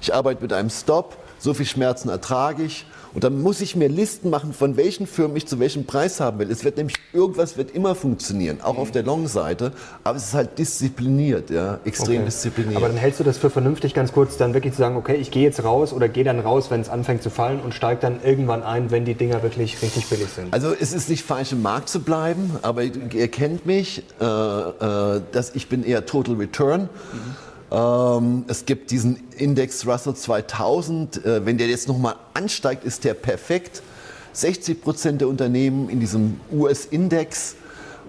[0.01, 3.87] Ich arbeite mit einem Stop, so viel Schmerzen ertrage ich und dann muss ich mir
[3.87, 6.51] Listen machen, von welchen Firmen ich zu welchem Preis haben will.
[6.51, 8.79] Es wird nämlich, irgendwas wird immer funktionieren, auch mhm.
[8.79, 9.71] auf der Long-Seite.
[10.03, 12.25] Aber es ist halt diszipliniert, ja, extrem okay.
[12.25, 12.75] diszipliniert.
[12.75, 15.31] Aber dann hältst du das für vernünftig, ganz kurz, dann wirklich zu sagen, okay, ich
[15.31, 18.19] gehe jetzt raus oder gehe dann raus, wenn es anfängt zu fallen und steige dann
[18.21, 20.53] irgendwann ein, wenn die Dinger wirklich richtig billig sind.
[20.53, 25.21] Also es ist nicht falsch, im Markt zu bleiben, aber ihr kennt mich, äh, äh,
[25.31, 26.81] dass ich bin eher Total Return.
[27.13, 27.35] Mhm.
[27.75, 31.25] Ähm, es gibt diesen Index Russell 2000.
[31.25, 33.83] Äh, wenn der jetzt nochmal ansteigt, ist der perfekt.
[34.31, 37.55] 60 Prozent der Unternehmen in diesem US-Index,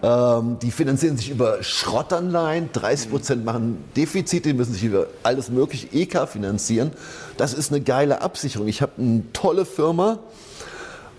[0.02, 2.70] ähm, die finanzieren sich über Schrottanleihen.
[2.72, 6.92] 30 Prozent machen Defizite, die müssen sich über alles mögliche EK finanzieren.
[7.36, 8.68] Das ist eine geile Absicherung.
[8.68, 10.20] Ich habe eine tolle Firma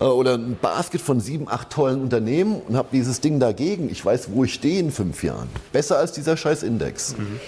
[0.00, 3.90] äh, oder ein Basket von sieben, acht tollen Unternehmen und habe dieses Ding dagegen.
[3.90, 5.48] Ich weiß, wo ich stehe in fünf Jahren.
[5.72, 7.16] Besser als dieser scheiß Index.
[7.16, 7.40] Mhm.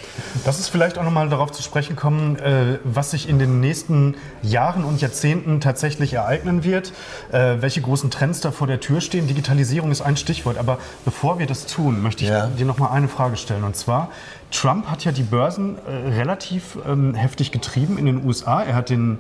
[0.44, 4.16] Das ist vielleicht auch nochmal darauf zu sprechen kommen, äh, was sich in den nächsten
[4.42, 6.92] Jahren und Jahrzehnten tatsächlich ereignen wird,
[7.32, 9.26] äh, welche großen Trends da vor der Tür stehen.
[9.26, 10.58] Digitalisierung ist ein Stichwort.
[10.58, 12.46] Aber bevor wir das tun, möchte ich ja.
[12.46, 13.64] dir nochmal eine Frage stellen.
[13.64, 14.10] Und zwar,
[14.50, 18.62] Trump hat ja die Börsen relativ ähm, heftig getrieben in den USA.
[18.62, 19.18] Er hat den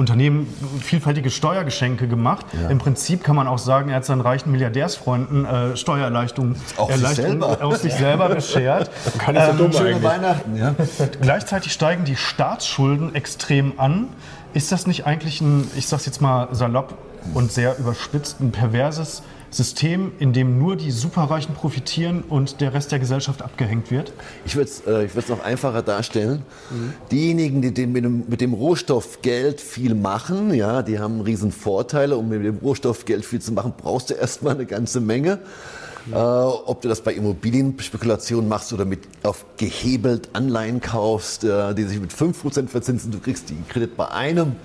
[0.00, 0.46] Unternehmen
[0.82, 2.46] vielfältige Steuergeschenke gemacht.
[2.60, 2.70] Ja.
[2.70, 6.56] Im Prinzip kann man auch sagen, er hat seinen reichen Milliardärsfreunden äh, Steuererleichterungen
[7.60, 8.90] aus sich selber beschert.
[9.18, 10.56] Kann ich so ähm, dumm schöne Weihnachten.
[10.56, 10.74] Ja.
[11.20, 14.08] Gleichzeitig steigen die Staatsschulden extrem an.
[14.54, 16.94] Ist das nicht eigentlich ein, ich sag's jetzt mal salopp
[17.34, 22.92] und sehr überspitzt, ein perverses System, in dem nur die Superreichen profitieren und der Rest
[22.92, 24.12] der Gesellschaft abgehängt wird?
[24.44, 26.42] Ich würde es äh, noch einfacher darstellen.
[26.70, 26.92] Mhm.
[27.10, 31.50] Diejenigen, die den, mit, dem, mit, dem, Rohstoff Geld viel machen, ja, die haben riesen
[31.50, 32.16] Vorteile.
[32.16, 35.40] Um mit dem Rohstoff Geld viel zu machen, brauchst du erstmal eine ganze Menge.
[36.06, 36.14] Mhm.
[36.14, 41.84] Äh, ob du das bei Immobilienspekulationen machst oder mit auf gehebelt Anleihen kaufst, äh, die
[41.84, 44.56] sich mit 5% verzinsen, du kriegst den Kredit bei einem,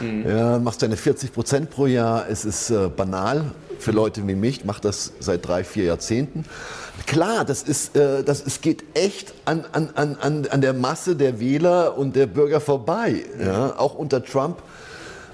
[0.00, 0.28] mhm.
[0.28, 3.52] ja, machst deine 40% pro Jahr, es ist äh, banal
[3.84, 6.44] für Leute wie mich, mache das seit drei, vier Jahrzehnten.
[7.06, 11.38] Klar, das ist, äh, das ist, geht echt an, an, an, an der Masse der
[11.38, 13.24] Wähler und der Bürger vorbei.
[13.38, 13.78] Ja?
[13.78, 14.62] Auch unter Trump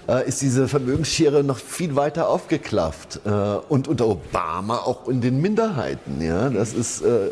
[0.08, 3.20] äh, ist diese Vermögensschere noch viel weiter aufgeklafft.
[3.24, 6.20] Äh, und unter Obama auch in den Minderheiten.
[6.20, 6.48] Ja?
[6.50, 7.28] Das ist äh,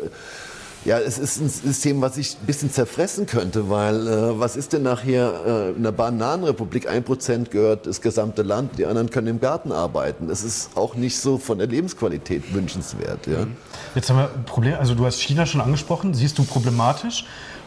[0.85, 4.73] ja, es ist ein System, was sich ein bisschen zerfressen könnte, weil äh, was ist
[4.73, 6.89] denn nachher äh, in der Bananenrepublik?
[6.89, 10.27] Ein Prozent gehört das gesamte Land, die anderen können im Garten arbeiten.
[10.27, 13.27] Das ist auch nicht so von der Lebensqualität wünschenswert.
[13.27, 13.45] Ja.
[13.45, 13.57] Mhm.
[13.93, 17.25] Jetzt haben wir ein Problem, also du hast China schon angesprochen, siehst du problematisch.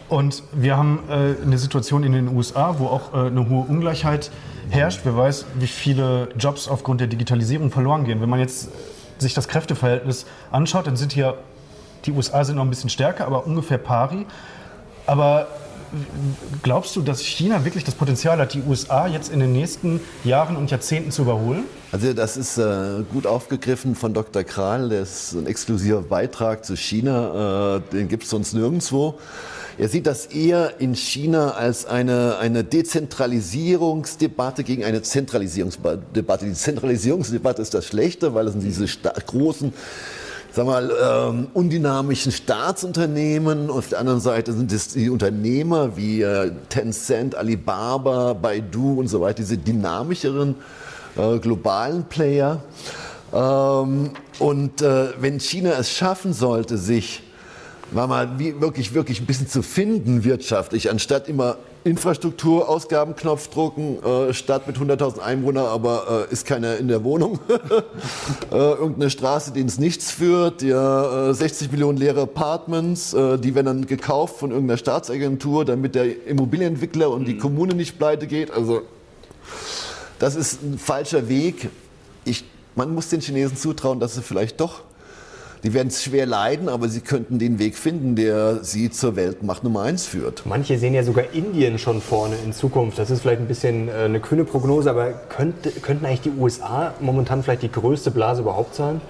[0.09, 4.31] Und wir haben äh, eine Situation in den USA, wo auch äh, eine hohe Ungleichheit
[4.71, 5.01] herrscht.
[5.05, 8.21] Wer weiß, wie viele Jobs aufgrund der Digitalisierung verloren gehen.
[8.21, 8.69] Wenn man jetzt
[9.19, 11.37] sich das Kräfteverhältnis anschaut, dann sind hier
[12.05, 14.27] die USA sind noch ein bisschen stärker, aber ungefähr pari.
[15.07, 15.49] Aber
[16.63, 20.57] glaubst du, dass China wirklich das Potenzial hat, die USA jetzt in den nächsten Jahren
[20.57, 21.65] und Jahrzehnten zu überholen?
[21.91, 24.45] Also das ist äh, gut aufgegriffen von Dr.
[24.45, 24.89] Kral.
[24.89, 27.77] Das ist ein exklusiver Beitrag zu China.
[27.77, 29.19] Äh, den gibt es sonst nirgendwo.
[29.79, 36.47] Er sieht das eher in China als eine, eine Dezentralisierungsdebatte gegen eine Zentralisierungsdebatte.
[36.47, 39.73] Die Zentralisierungsdebatte ist das Schlechte, weil es sind diese großen
[40.53, 43.71] sag mal, ähm, undynamischen Staatsunternehmen.
[43.71, 49.23] Auf der anderen Seite sind es die Unternehmer wie äh, Tencent, Alibaba, Baidu und so
[49.23, 50.57] weiter, diese dynamischeren
[51.17, 52.63] äh, globalen Player.
[53.33, 57.23] Ähm, und äh, wenn China es schaffen sollte, sich
[57.95, 64.67] war mal wirklich, wirklich ein bisschen zu finden wirtschaftlich, anstatt immer Infrastrukturausgaben drucken, äh, Stadt
[64.67, 67.41] mit 100.000 Einwohnern, aber äh, ist keiner in der Wohnung.
[68.53, 73.55] äh, irgendeine Straße, die ins Nichts führt, ja, 60 äh, Millionen leere Apartments, äh, die
[73.55, 77.41] werden dann gekauft von irgendeiner Staatsagentur, damit der Immobilienentwickler und die mhm.
[77.41, 78.53] Kommune nicht pleite geht.
[78.53, 78.83] Also
[80.21, 81.69] das ist ein falscher Weg.
[82.25, 82.45] Ich,
[82.77, 84.83] man muss den Chinesen zutrauen, dass sie vielleicht doch
[85.63, 89.63] Die werden es schwer leiden, aber sie könnten den Weg finden, der sie zur Weltmacht
[89.63, 90.43] Nummer eins führt.
[90.45, 92.99] Manche sehen ja sogar Indien schon vorne in Zukunft.
[92.99, 96.95] Das ist vielleicht ein bisschen äh, eine kühne Prognose, aber könnte, könnten eigentlich die USA
[96.99, 99.01] momentan vielleicht die größte Blase überhaupt sein,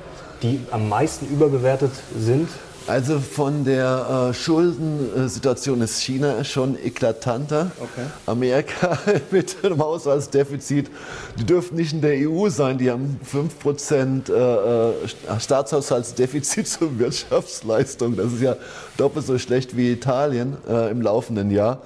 [0.43, 2.49] die am meisten überbewertet sind?
[2.87, 7.71] Also von der äh, Schuldensituation ist China schon eklatanter.
[7.79, 8.07] Okay.
[8.27, 8.99] Amerika
[9.31, 10.91] mit einem Haushaltsdefizit,
[11.39, 18.17] die dürften nicht in der EU sein, die haben 5% äh, äh, Staatshaushaltsdefizit zur Wirtschaftsleistung.
[18.17, 18.57] Das ist ja
[18.97, 21.83] doppelt so schlecht wie Italien äh, im laufenden Jahr.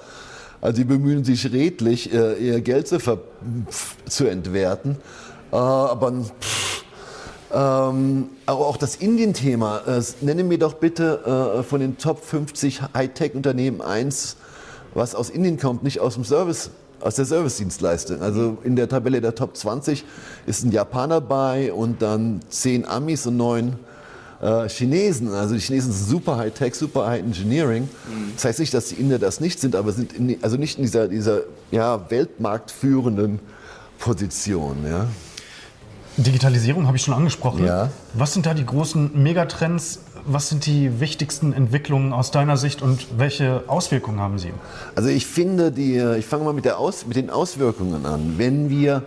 [0.61, 2.97] Also die bemühen sich redlich, äh, ihr Geld zu,
[4.07, 4.97] zu entwerten.
[5.51, 6.83] Äh, aber pff,
[7.53, 9.81] ähm, aber auch das Indien-Thema.
[9.87, 14.37] Äh, nenne mir doch bitte äh, von den Top 50 Hightech-Unternehmen eins,
[14.93, 18.21] was aus Indien kommt, nicht aus dem Service, aus der Service-Dienstleistung.
[18.21, 20.03] Also in der Tabelle der Top 20
[20.45, 23.75] ist ein Japaner bei und dann zehn Amis und neun
[24.41, 25.29] äh, Chinesen.
[25.33, 27.83] Also die Chinesen sind super Hightech, super High Engineering.
[27.83, 28.33] Mhm.
[28.35, 30.83] Das heißt nicht, dass die Inder das nicht sind, aber sind in, also nicht in
[30.83, 33.39] dieser, dieser ja, weltmarktführenden
[33.99, 34.85] Position.
[34.85, 35.07] Ja.
[36.17, 37.65] Digitalisierung habe ich schon angesprochen.
[37.65, 37.89] Ja.
[38.13, 39.99] Was sind da die großen Megatrends?
[40.25, 44.51] Was sind die wichtigsten Entwicklungen aus deiner Sicht und welche Auswirkungen haben sie?
[44.95, 48.33] Also ich finde, die, ich fange mal mit, der Aus, mit den Auswirkungen an.
[48.37, 49.03] Wenn wir,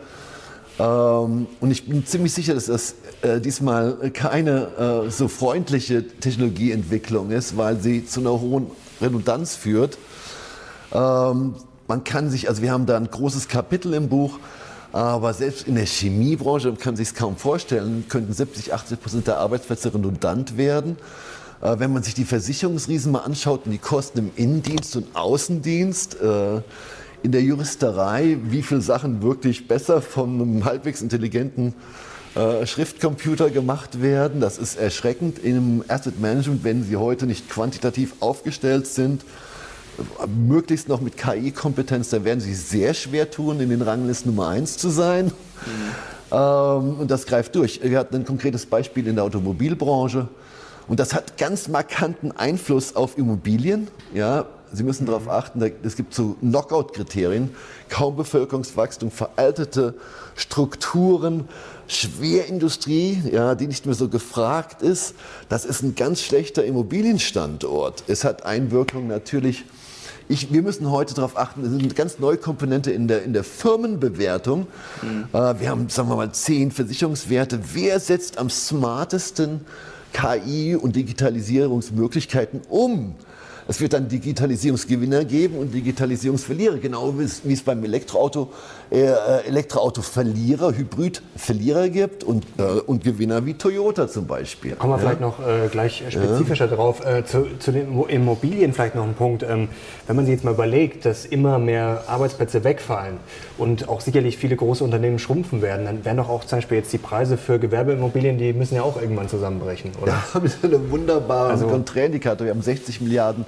[0.78, 7.32] ähm, und ich bin ziemlich sicher, dass das äh, diesmal keine äh, so freundliche Technologieentwicklung
[7.32, 8.70] ist, weil sie zu einer hohen
[9.02, 9.98] Redundanz führt.
[10.92, 11.54] Ähm,
[11.86, 14.38] man kann sich, also wir haben da ein großes Kapitel im Buch,
[14.92, 19.26] aber selbst in der Chemiebranche, man kann sich es kaum vorstellen, könnten 70, 80 Prozent
[19.26, 20.96] der Arbeitsplätze redundant werden.
[21.62, 26.20] Äh, wenn man sich die Versicherungsriesen mal anschaut und die Kosten im Innendienst und Außendienst,
[26.20, 26.60] äh,
[27.22, 31.74] in der Juristerei, wie viele Sachen wirklich besser von einem halbwegs intelligenten
[32.34, 35.38] äh, Schriftcomputer gemacht werden, das ist erschreckend.
[35.38, 39.22] Im Asset Management, wenn sie heute nicht quantitativ aufgestellt sind,
[40.26, 44.78] möglichst noch mit KI-Kompetenz, da werden sie sehr schwer tun, in den Ranglisten Nummer 1
[44.78, 45.26] zu sein.
[45.26, 45.32] Mhm.
[46.32, 47.80] Ähm, und das greift durch.
[47.82, 50.28] Wir hatten ein konkretes Beispiel in der Automobilbranche.
[50.88, 53.88] Und das hat ganz markanten Einfluss auf Immobilien.
[54.12, 55.30] Ja, Sie müssen darauf mhm.
[55.30, 57.50] achten, es gibt so Knockout-Kriterien,
[57.88, 59.94] kaum Bevölkerungswachstum, veraltete
[60.36, 61.48] Strukturen,
[61.88, 65.14] Schwerindustrie, ja, die nicht mehr so gefragt ist.
[65.48, 68.04] Das ist ein ganz schlechter Immobilienstandort.
[68.06, 69.64] Es hat Einwirkungen natürlich
[70.30, 73.32] ich, wir müssen heute darauf achten, das ist eine ganz neue Komponente in der, in
[73.32, 74.68] der Firmenbewertung.
[75.02, 75.26] Mhm.
[75.32, 77.60] Äh, wir haben, sagen wir mal, zehn Versicherungswerte.
[77.74, 79.62] Wer setzt am smartesten
[80.12, 83.16] KI und Digitalisierungsmöglichkeiten um?
[83.70, 88.50] Es wird dann Digitalisierungsgewinner geben und Digitalisierungsverlierer, genau wie es beim Elektroauto
[88.90, 94.74] äh, äh, Elektroauto-Verlierer, Hybrid-Verlierer gibt und, äh, und Gewinner wie Toyota zum Beispiel.
[94.74, 95.00] Kommen wir ja?
[95.00, 96.74] vielleicht noch äh, gleich spezifischer ja.
[96.74, 97.06] drauf.
[97.06, 99.44] Äh, zu, zu, den Immobilien vielleicht noch ein Punkt.
[99.44, 99.68] Ähm,
[100.08, 103.18] wenn man sich jetzt mal überlegt, dass immer mehr Arbeitsplätze wegfallen
[103.56, 106.92] und auch sicherlich viele große Unternehmen schrumpfen werden, dann werden doch auch zum Beispiel jetzt
[106.92, 110.10] die Preise für Gewerbeimmobilien, die müssen ja auch irgendwann zusammenbrechen, oder?
[110.34, 112.44] Ja, das ist ein wunderbarer also, Kontrindikator.
[112.44, 113.46] Wir haben 60 Milliarden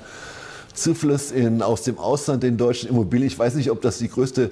[0.74, 3.26] Zufluss in, aus dem Ausland in deutschen Immobilien.
[3.26, 4.50] Ich weiß nicht, ob das die größte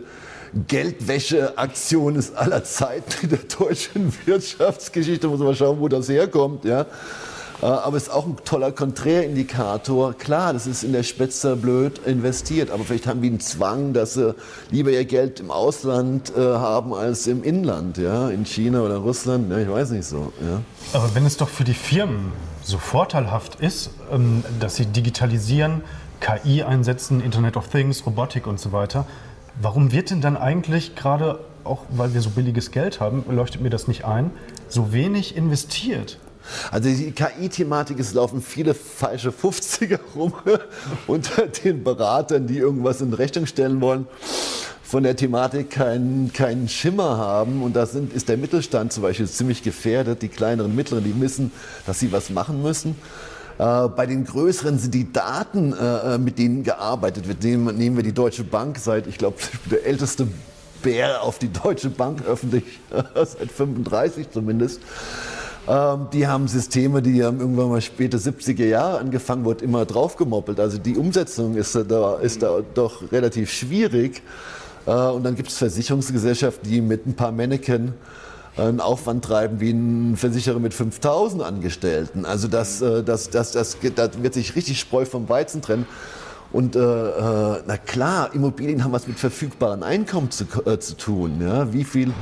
[0.66, 5.28] Geldwäscheaktion ist aller Zeiten in der deutschen Wirtschaftsgeschichte.
[5.28, 6.64] Muss man schauen, wo das herkommt.
[6.64, 6.86] Ja.
[7.62, 10.14] Äh, aber es ist auch ein toller Konträrindikator.
[10.14, 14.14] Klar, das ist in der Spitze blöd investiert, aber vielleicht haben die einen Zwang, dass
[14.14, 14.34] sie
[14.70, 19.50] lieber ihr Geld im Ausland äh, haben als im Inland, ja, in China oder Russland.
[19.50, 20.32] Ja, ich weiß nicht so.
[20.40, 20.62] Ja.
[20.92, 25.82] Aber wenn es doch für die Firmen so vorteilhaft ist, ähm, dass sie digitalisieren,
[26.20, 29.06] KI einsetzen, Internet of Things, Robotik und so weiter.
[29.60, 33.70] Warum wird denn dann eigentlich gerade, auch weil wir so billiges Geld haben, leuchtet mir
[33.70, 34.30] das nicht ein,
[34.68, 36.18] so wenig investiert?
[36.70, 40.34] Also die KI-Thematik, es laufen viele falsche 50er rum
[41.06, 44.06] unter den Beratern, die irgendwas in Rechnung stellen wollen,
[44.82, 47.62] von der Thematik keinen kein Schimmer haben.
[47.62, 50.22] Und da sind, ist der Mittelstand zum Beispiel ziemlich gefährdet.
[50.22, 51.52] Die kleineren, mittleren, die wissen,
[51.86, 52.96] dass sie was machen müssen.
[53.60, 57.42] Äh, bei den größeren sind die Daten, äh, mit denen gearbeitet wird.
[57.42, 59.36] Nehmen, nehmen wir die Deutsche Bank seit, ich glaube,
[59.70, 60.26] der älteste
[60.82, 62.64] Bär auf die Deutsche Bank öffentlich,
[63.14, 64.80] seit 35 zumindest.
[65.68, 70.58] Ähm, die haben Systeme, die haben irgendwann mal späte 70er Jahre angefangen, wurde immer draufgemoppelt.
[70.58, 74.22] Also die Umsetzung ist da, ist da doch relativ schwierig.
[74.86, 77.92] Äh, und dann gibt es Versicherungsgesellschaften, die mit ein paar Mannequin
[78.56, 82.24] einen Aufwand treiben wie ein Versicherer mit 5000 Angestellten.
[82.24, 85.86] Also das, äh, das, das, das, das wird sich richtig Spreu vom Weizen trennen.
[86.52, 91.40] Und äh, äh, na klar, Immobilien haben was mit verfügbaren Einkommen zu, äh, zu tun.
[91.40, 91.72] Ja?
[91.72, 92.12] Wie viel?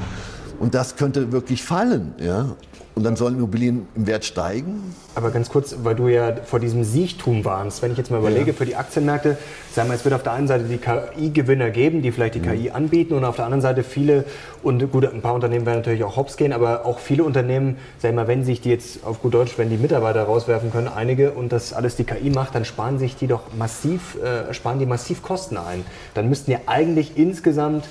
[0.60, 2.14] Und das könnte wirklich fallen.
[2.18, 2.56] Ja?
[2.98, 4.94] Und dann sollen Immobilien im Wert steigen.
[5.14, 8.48] Aber ganz kurz, weil du ja vor diesem Siechtum warnst, wenn ich jetzt mal überlege,
[8.48, 8.52] ja.
[8.52, 9.38] für die Aktienmärkte,
[9.72, 12.50] sagen wir, es wird auf der einen Seite die KI-Gewinner geben, die vielleicht die mhm.
[12.50, 14.24] KI anbieten und auf der anderen Seite viele,
[14.64, 18.16] und gut, ein paar Unternehmen werden natürlich auch hops gehen, aber auch viele Unternehmen, sagen
[18.16, 21.30] wir mal, wenn sich die jetzt auf gut Deutsch, wenn die Mitarbeiter rauswerfen können, einige,
[21.30, 24.86] und das alles die KI macht, dann sparen sich die doch massiv, äh, sparen die
[24.86, 25.84] massiv Kosten ein.
[26.14, 27.84] Dann müssten ja eigentlich insgesamt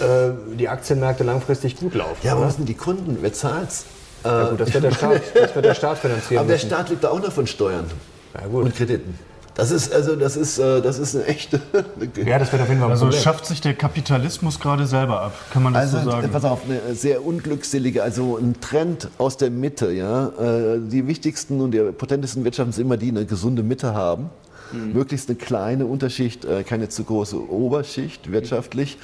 [0.00, 2.18] äh, die Aktienmärkte langfristig gut laufen.
[2.22, 3.18] Ja, aber was sind die Kunden?
[3.22, 3.86] Wer zahlt's?
[4.24, 6.40] Ja, gut, das wird der Staat, das wird der Staat finanzieren.
[6.40, 6.68] Aber müssen.
[6.68, 7.86] der Staat lebt auch noch von Steuern
[8.34, 9.18] ja, und Krediten.
[9.54, 11.60] Das ist also das ist äh, das ist eine echte.
[12.24, 12.90] ja, das wird auf jeden Fall.
[12.90, 13.22] Also Problem.
[13.22, 16.30] schafft sich der Kapitalismus gerade selber ab, kann man das also, so sagen?
[16.30, 19.92] Pass auf, eine sehr unglückselige, also ein Trend aus der Mitte.
[19.92, 23.92] Ja, äh, die wichtigsten und die potentesten Wirtschaften sind immer die, die eine gesunde Mitte
[23.94, 24.30] haben.
[24.72, 24.92] Mhm.
[24.92, 28.98] Möglichst eine kleine Unterschicht, äh, keine zu große Oberschicht wirtschaftlich.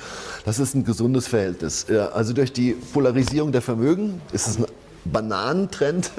[0.45, 1.87] Das ist ein gesundes Verhältnis.
[2.15, 4.67] Also durch die Polarisierung der Vermögen ist es ein
[5.07, 6.11] Bananentrend.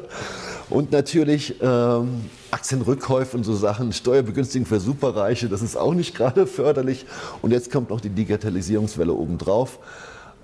[0.70, 6.46] und natürlich ähm, Aktienrückkäufe und so Sachen, Steuerbegünstigung für Superreiche, das ist auch nicht gerade
[6.46, 7.06] förderlich.
[7.42, 9.78] Und jetzt kommt noch die Digitalisierungswelle obendrauf.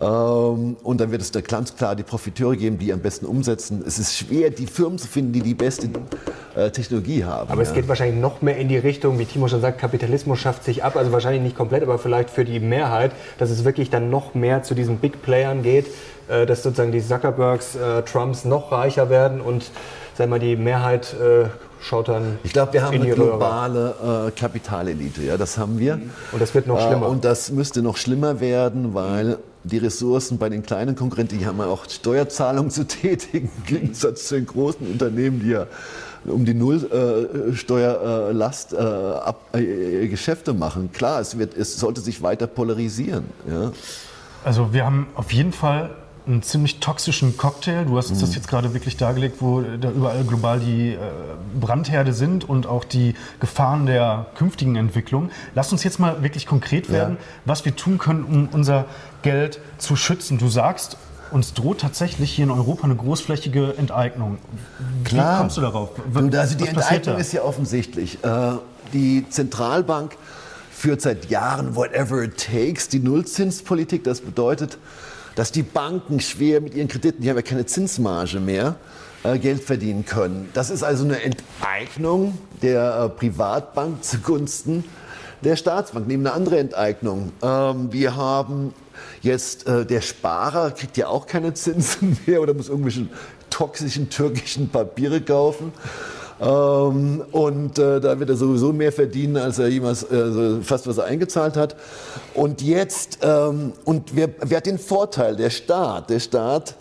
[0.00, 3.82] Ähm, und dann wird es da ganz klar die Profiteure geben, die am besten umsetzen.
[3.86, 5.88] Es ist schwer, die Firmen zu finden, die die beste
[6.56, 7.48] äh, Technologie haben.
[7.50, 7.68] Aber ja.
[7.68, 10.82] es geht wahrscheinlich noch mehr in die Richtung, wie Timo schon sagt, Kapitalismus schafft sich
[10.82, 10.96] ab.
[10.96, 14.64] Also wahrscheinlich nicht komplett, aber vielleicht für die Mehrheit, dass es wirklich dann noch mehr
[14.64, 15.86] zu diesen Big Playern geht,
[16.28, 19.70] äh, dass sozusagen die Zuckerbergs, äh, Trumps noch reicher werden und
[20.16, 21.46] sagen wir, die Mehrheit äh,
[21.80, 22.38] schaut dann.
[22.42, 26.00] Ich glaube, wir haben eine globale äh, Kapitalelite, ja, das haben wir.
[26.32, 27.08] Und das wird noch äh, schlimmer.
[27.08, 31.58] und das müsste noch schlimmer werden, weil die Ressourcen bei den kleinen Konkurrenten, die haben
[31.58, 35.66] ja auch Steuerzahlungen zu tätigen, im Gegensatz zu den großen Unternehmen, die ja
[36.26, 40.90] um die Nullsteuerlast äh, äh, äh, Geschäfte machen.
[40.92, 43.24] Klar, es, wird, es sollte sich weiter polarisieren.
[43.46, 43.72] Ja.
[44.42, 45.90] Also wir haben auf jeden Fall
[46.26, 47.84] einen ziemlich toxischen Cocktail.
[47.84, 48.36] Du hast uns das mhm.
[48.36, 50.98] jetzt gerade wirklich dargelegt, wo da überall global die äh,
[51.60, 55.30] Brandherde sind und auch die Gefahren der künftigen Entwicklung.
[55.54, 57.24] Lass uns jetzt mal wirklich konkret werden, ja.
[57.44, 58.86] was wir tun können, um unser
[59.22, 60.38] Geld zu schützen.
[60.38, 60.96] Du sagst,
[61.30, 64.38] uns droht tatsächlich hier in Europa eine großflächige Enteignung.
[65.02, 65.38] Wie Klar.
[65.38, 65.90] kommst du darauf?
[66.12, 68.22] Du, also die Enteignung ist ja offensichtlich.
[68.24, 68.52] Äh,
[68.92, 70.16] die Zentralbank
[70.70, 74.04] führt seit Jahren whatever it takes, die Nullzinspolitik.
[74.04, 74.78] Das bedeutet,
[75.34, 78.76] dass die Banken schwer mit ihren Krediten, die haben ja keine Zinsmarge mehr,
[79.24, 80.48] äh, Geld verdienen können.
[80.54, 84.84] Das ist also eine Enteignung der äh, Privatbank zugunsten
[85.44, 87.32] der Staatsbank, neben eine andere Enteignung.
[87.42, 88.72] Ähm, wir haben
[89.20, 93.06] jetzt, äh, der Sparer kriegt ja auch keine Zinsen mehr oder muss irgendwelche
[93.50, 95.72] toxischen türkischen Papiere kaufen.
[96.40, 100.98] Ähm, und äh, da wird er sowieso mehr verdienen, als er jemals äh, fast was
[100.98, 101.76] er eingezahlt hat.
[102.34, 105.36] Und jetzt, ähm, und wer, wer hat den Vorteil?
[105.36, 106.10] Der Staat.
[106.10, 106.74] Der Staat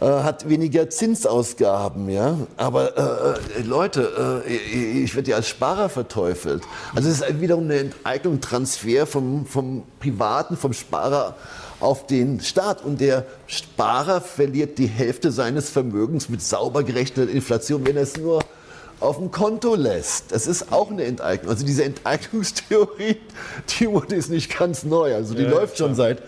[0.00, 2.36] äh, hat weniger Zinsausgaben, ja.
[2.56, 4.52] Aber äh, äh, Leute, äh,
[5.02, 6.62] ich werde ja als Sparer verteufelt.
[6.94, 11.36] Also es ist wiederum eine Enteignung, Transfer vom, vom Privaten, vom Sparer
[11.78, 12.84] auf den Staat.
[12.84, 18.16] Und der Sparer verliert die Hälfte seines Vermögens mit sauber gerechneter Inflation, wenn er es
[18.16, 18.40] nur
[19.00, 20.32] auf dem Konto lässt.
[20.32, 21.50] Das ist auch eine Enteignung.
[21.50, 23.16] Also diese Enteignungstheorie,
[23.70, 25.14] die wurde ist nicht ganz neu.
[25.14, 26.22] Also die ja, läuft schon seit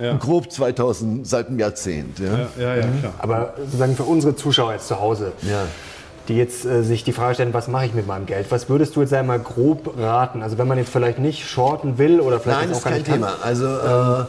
[0.00, 2.18] ja, grob 2000, seit einem Jahrzehnt.
[2.18, 3.00] Ja, ja, mhm.
[3.00, 3.14] klar.
[3.18, 5.32] Aber sozusagen für unsere Zuschauer jetzt zu Hause.
[6.30, 8.46] Die jetzt äh, sich die Frage stellen, was mache ich mit meinem Geld?
[8.50, 10.42] Was würdest du jetzt einmal grob raten?
[10.42, 13.26] Also wenn man jetzt vielleicht nicht shorten will oder vielleicht Nein, auch ist kein Thema.
[13.26, 14.24] Kann, also äh,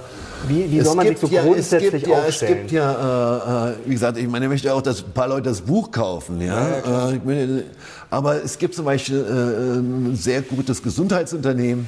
[0.48, 2.54] wie, wie soll man sich so ja, grundsätzlich es gibt ja, aufstellen?
[2.54, 5.28] Es gibt ja, äh, äh, wie gesagt, ich meine, ich möchte auch, dass ein paar
[5.28, 6.42] Leute das Buch kaufen.
[6.42, 6.68] Ja?
[6.84, 7.64] ja äh,
[8.10, 11.88] aber es gibt zum Beispiel äh, ein sehr gutes Gesundheitsunternehmen.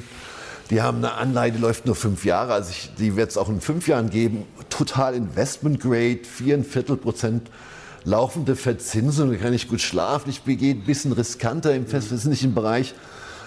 [0.70, 2.52] Die haben eine Anleihe, die läuft nur fünf Jahre.
[2.52, 4.44] Also ich, die wird es auch in fünf Jahren geben.
[4.70, 7.50] Total Investment Grade, viereinviertel Prozent
[8.04, 9.30] laufende Verzinsung.
[9.30, 10.30] Da kann ich gut schlafen.
[10.30, 12.94] Ich gehe ein bisschen riskanter im festverzinslichen Bereich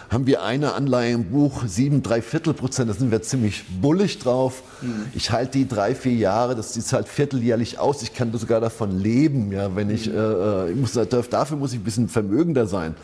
[0.09, 4.19] haben wir eine Anleihe im Buch, sieben, drei Viertel Prozent, da sind wir ziemlich bullig
[4.19, 4.63] drauf.
[4.81, 5.07] Mhm.
[5.13, 8.01] Ich halte die drei, vier Jahre, das sieht halt vierteljährlich aus.
[8.01, 10.15] Ich kann sogar davon leben, ja, wenn ich, mhm.
[10.15, 12.95] äh, ich muss, dafür muss ich ein bisschen vermögender sein.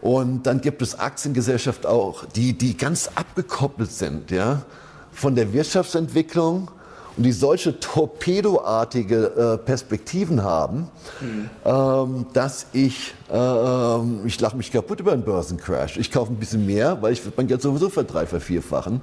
[0.00, 4.62] Und dann gibt es Aktiengesellschaften auch, die, die ganz abgekoppelt sind, ja,
[5.10, 6.70] von der Wirtschaftsentwicklung
[7.16, 9.24] und die solche torpedoartige
[9.54, 10.88] äh, Perspektiven haben,
[11.20, 11.50] mhm.
[11.64, 15.96] ähm, dass ich, äh, ich lache mich kaputt über einen Börsencrash.
[15.96, 19.00] Ich kaufe ein bisschen mehr, weil ich mein Geld sowieso verdrei, vervierfachen.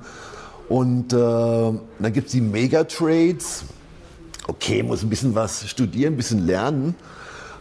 [0.68, 3.64] Und äh, dann gibt es die Megatrades.
[4.48, 6.96] Okay, muss ein bisschen was studieren, ein bisschen lernen.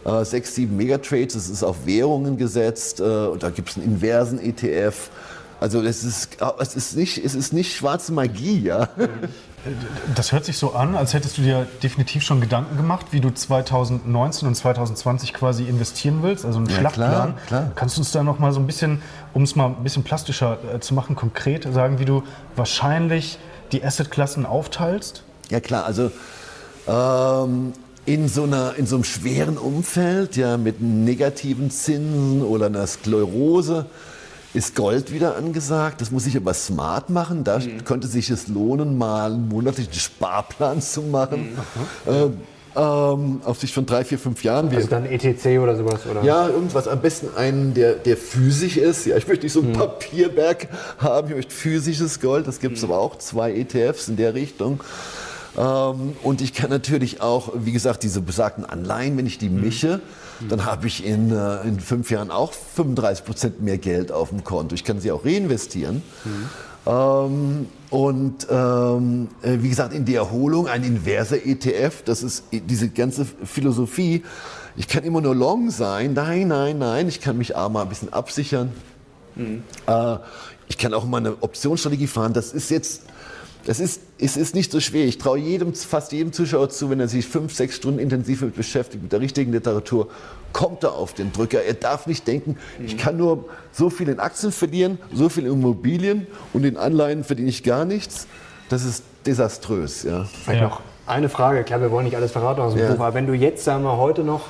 [0.03, 2.99] Äh, sechs, sieben Megatrades, das ist auf Währungen gesetzt.
[2.99, 5.11] Äh, und da gibt es einen inversen ETF.
[5.61, 8.89] Also es ist, es ist, nicht, es ist nicht schwarze Magie, ja.
[10.15, 13.29] Das hört sich so an, als hättest du dir definitiv schon Gedanken gemacht, wie du
[13.29, 17.11] 2019 und 2020 quasi investieren willst, also einen Ja, Schlachtplan.
[17.11, 17.71] klar, klar.
[17.75, 19.01] Kannst du uns da noch mal so ein bisschen,
[19.33, 22.23] um es mal ein bisschen plastischer äh, zu machen, konkret sagen, wie du
[22.55, 23.37] wahrscheinlich
[23.71, 25.23] die Assetklassen aufteilst?
[25.49, 26.11] Ja klar, also
[26.87, 27.73] ähm,
[28.05, 33.85] in, so einer, in so einem schweren Umfeld, ja, mit negativen Zinsen oder einer Sklerose,
[34.53, 36.01] ist Gold wieder angesagt.
[36.01, 37.43] Das muss ich aber smart machen.
[37.43, 41.57] Da könnte sich es lohnen, mal einen monatlichen Sparplan zu machen.
[42.05, 42.29] Äh,
[42.73, 44.73] ähm, auf sich von drei, vier, fünf Jahren.
[44.73, 46.23] Also dann ETC oder sowas, oder?
[46.23, 46.87] ja, irgendwas.
[46.87, 49.05] Am besten einen, der, der physisch ist.
[49.05, 52.47] Ja, ich möchte nicht so ein Papierberg haben, ich möchte physisches Gold.
[52.47, 54.79] Das gibt es aber auch zwei ETFs in der Richtung.
[55.57, 60.01] Ähm, und ich kann natürlich auch, wie gesagt, diese besagten Anleihen, wenn ich die mische,
[60.49, 64.43] dann habe ich in, äh, in fünf Jahren auch 35 Prozent mehr Geld auf dem
[64.43, 64.73] Konto.
[64.73, 66.01] Ich kann sie auch reinvestieren.
[66.87, 72.89] Ähm, und ähm, äh, wie gesagt, in die Erholung ein inverser ETF, das ist diese
[72.89, 74.23] ganze Philosophie.
[74.77, 76.13] Ich kann immer nur long sein.
[76.13, 77.07] Nein, nein, nein.
[77.07, 78.71] Ich kann mich auch mal ein bisschen absichern.
[79.87, 80.17] Äh,
[80.67, 82.33] ich kann auch mal eine Optionsstrategie fahren.
[82.33, 83.03] Das ist jetzt,
[83.65, 85.05] das ist, es ist nicht so schwer.
[85.05, 88.55] Ich traue jedem, fast jedem Zuschauer zu, wenn er sich fünf, sechs Stunden intensiv mit
[88.55, 90.07] beschäftigt, mit der richtigen Literatur,
[90.53, 91.61] kommt er auf den Drücker.
[91.63, 95.53] Er darf nicht denken, ich kann nur so viel in Aktien verlieren, so viel in
[95.53, 98.27] Immobilien und in Anleihen verdiene ich gar nichts.
[98.69, 100.03] Das ist desaströs.
[100.03, 100.25] Ja.
[100.25, 100.67] Vielleicht Ja.
[100.69, 102.91] noch eine Frage, klar, wir wollen nicht alles verraten aus dem Ja.
[102.93, 104.45] Buch, aber wenn du jetzt, sagen wir, heute noch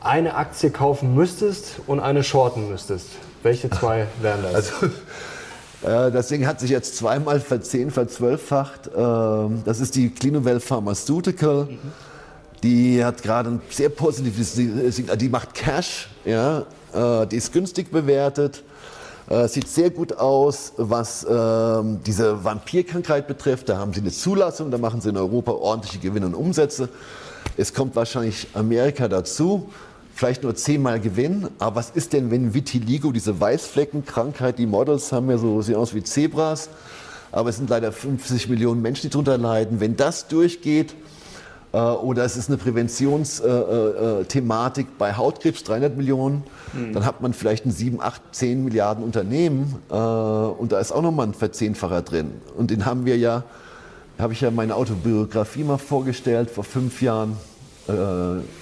[0.00, 3.06] eine Aktie kaufen müsstest und eine shorten müsstest,
[3.42, 4.54] welche zwei wären das?
[4.54, 4.72] Also,
[5.84, 8.90] das Ding hat sich jetzt zweimal verzehn, verzwölffacht.
[8.96, 11.68] Ähm, Das ist die Clinuvel Pharmaceutical.
[12.62, 15.16] Die hat gerade ein sehr positives Signal.
[15.18, 16.64] Die macht Cash, ja.
[16.94, 18.62] Äh, Die ist günstig bewertet.
[19.28, 23.68] Äh, Sieht sehr gut aus, was ähm, diese Vampirkrankheit betrifft.
[23.68, 26.88] Da haben sie eine Zulassung, da machen sie in Europa ordentliche Gewinne und Umsätze.
[27.56, 29.70] Es kommt wahrscheinlich Amerika dazu,
[30.14, 31.48] vielleicht nur zehnmal Gewinn.
[31.58, 35.94] Aber was ist denn, wenn Vitiligo, diese Weißfleckenkrankheit, die Models haben ja so, sehen aus
[35.94, 36.70] wie Zebras,
[37.32, 39.80] aber es sind leider 50 Millionen Menschen, die darunter leiden.
[39.80, 40.94] Wenn das durchgeht,
[41.72, 46.44] äh, oder es ist eine Präventionsthematik äh, äh, bei Hautkrebs, 300 Millionen.
[46.92, 51.02] Dann hat man vielleicht ein 7, 8, 10 Milliarden Unternehmen äh, und da ist auch
[51.02, 52.32] nochmal ein Verzehnfacher drin.
[52.56, 53.44] Und den haben wir ja,
[54.18, 57.36] habe ich ja meine Autobiografie mal vorgestellt vor fünf Jahren.
[57.86, 57.92] Äh,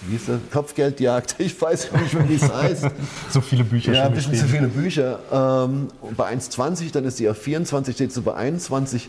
[0.09, 0.39] wie ist das?
[0.53, 2.87] Kopfgeldjagd, ich weiß nicht mehr, wie es heißt.
[3.31, 5.21] So viele Bücher Ja, ein bisschen zu viele Bücher.
[5.31, 9.09] Ähm, bei 1,20, dann ist die auf 24, steht sie bei 21.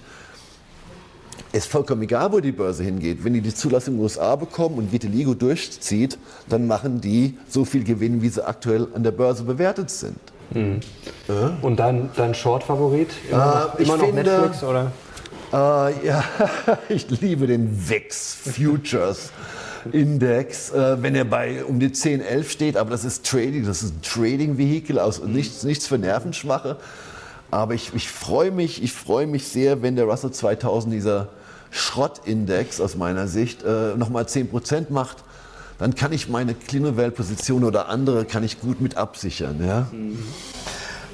[1.52, 3.24] Ist vollkommen egal, wo die Börse hingeht.
[3.24, 6.18] Wenn die die Zulassung in den USA bekommen und Vitiligo durchzieht,
[6.50, 10.18] dann machen die so viel Gewinn, wie sie aktuell an der Börse bewertet sind.
[11.62, 13.10] und dein, dein Short-Favorit?
[13.30, 14.92] Immer, noch, Äh, ich immer noch finde- Netflix, oder?
[15.52, 16.24] Äh, ja,
[16.90, 19.32] ich liebe den VIX Futures
[19.92, 22.78] Index, äh, wenn er bei um die 10, 11 steht.
[22.78, 26.78] Aber das ist Trading, das ist ein Trading-Vehikel, aus nichts, nichts für Nervenschwache.
[27.52, 31.30] Aber ich, ich freue mich, ich freue mich sehr, wenn der Russell 2000 dieser
[31.70, 35.18] Schrottindex aus meiner Sicht äh, nochmal 10% macht.
[35.80, 39.64] Dann kann ich meine Clinovel-Position oder andere kann ich gut mit absichern.
[39.66, 39.88] Ja?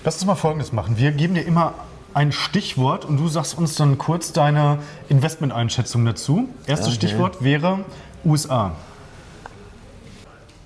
[0.03, 0.97] Lass uns mal Folgendes machen.
[0.97, 1.73] Wir geben dir immer
[2.13, 6.49] ein Stichwort und du sagst uns dann kurz deine Investmenteinschätzung dazu.
[6.65, 6.95] Erstes Okay.
[6.95, 7.79] Stichwort wäre
[8.25, 8.71] USA.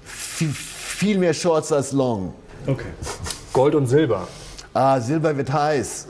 [0.04, 2.34] Viel, viel mehr Shorts als Long.
[2.66, 2.92] Okay.
[3.52, 4.28] Gold und Silber.
[4.74, 6.08] Ah, Silber wird heiß.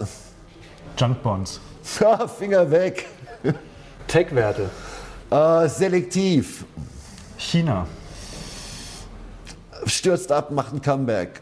[0.97, 1.59] Junk Bonds.
[2.37, 3.07] Finger weg.
[4.07, 4.69] Tech-Werte.
[5.29, 6.65] Äh, selektiv.
[7.37, 7.87] China.
[9.85, 11.41] Stürzt ab, macht ein Comeback.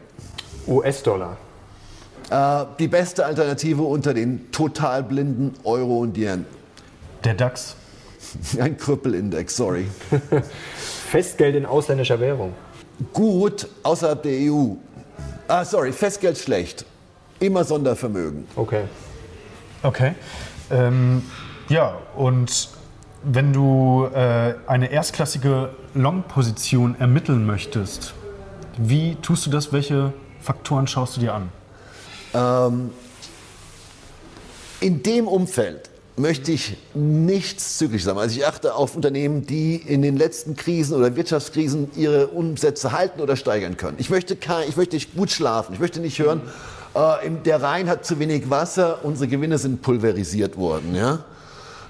[0.68, 1.38] US-Dollar.
[2.30, 6.46] Äh, die beste Alternative unter den total blinden Euro und Yen.
[7.24, 7.76] Der DAX.
[8.60, 9.88] Ein Krüppelindex, sorry.
[11.10, 12.54] Festgeld in ausländischer Währung.
[13.14, 14.76] Gut außerhalb der EU.
[15.48, 16.86] Ah, sorry, Festgeld schlecht.
[17.40, 18.48] Immer Sondervermögen.
[18.56, 18.84] Okay.
[19.84, 20.14] Okay.
[20.70, 21.24] Ähm,
[21.70, 22.70] ja, und
[23.24, 28.14] wenn du äh, eine erstklassige Long-Position ermitteln möchtest,
[28.78, 29.74] wie tust du das?
[29.74, 31.50] Welche Faktoren schaust du dir an?
[32.34, 32.92] Ähm,
[34.80, 35.91] in dem Umfeld
[36.22, 38.18] möchte ich nichts zyklisch sein.
[38.18, 43.20] Also ich achte auf Unternehmen, die in den letzten Krisen oder Wirtschaftskrisen ihre Umsätze halten
[43.20, 43.98] oder steigern können.
[44.00, 45.74] Ich möchte, kein, ich möchte nicht gut schlafen.
[45.74, 46.42] Ich möchte nicht hören,
[46.94, 50.96] äh, der Rhein hat zu wenig Wasser, unsere Gewinne sind pulverisiert worden.
[50.96, 51.26] Ja?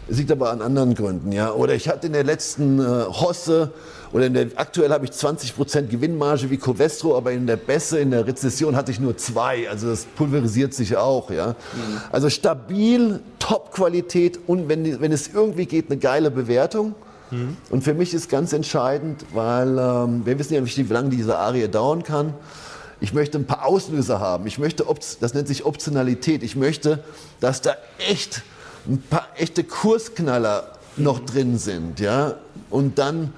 [0.08, 1.52] Es liegt aber an anderen Gründen, ja.
[1.52, 3.72] Oder ich hatte in der letzten äh, Hosse
[4.14, 8.12] oder in der, aktuell habe ich 20% Gewinnmarge wie Covestro, aber in der Besse, in
[8.12, 9.70] der Rezession hatte ich nur zwei.
[9.70, 11.50] Also das pulverisiert sich auch, ja.
[11.50, 12.02] Mhm.
[12.12, 16.94] Also stabil, Top-Qualität und wenn, wenn es irgendwie geht, eine geile Bewertung.
[17.32, 17.56] Mhm.
[17.70, 21.38] Und für mich ist ganz entscheidend, weil ähm, wir wissen ja nicht, wie lange diese
[21.38, 22.34] Arie dauern kann.
[23.00, 24.46] Ich möchte ein paar Auslöser haben.
[24.46, 24.86] Ich möchte,
[25.20, 26.44] das nennt sich Optionalität.
[26.44, 27.04] Ich möchte,
[27.40, 27.76] dass da
[28.10, 28.44] echt
[28.88, 32.36] ein paar echte Kursknaller noch drin sind, ja.
[32.70, 33.34] Und dann,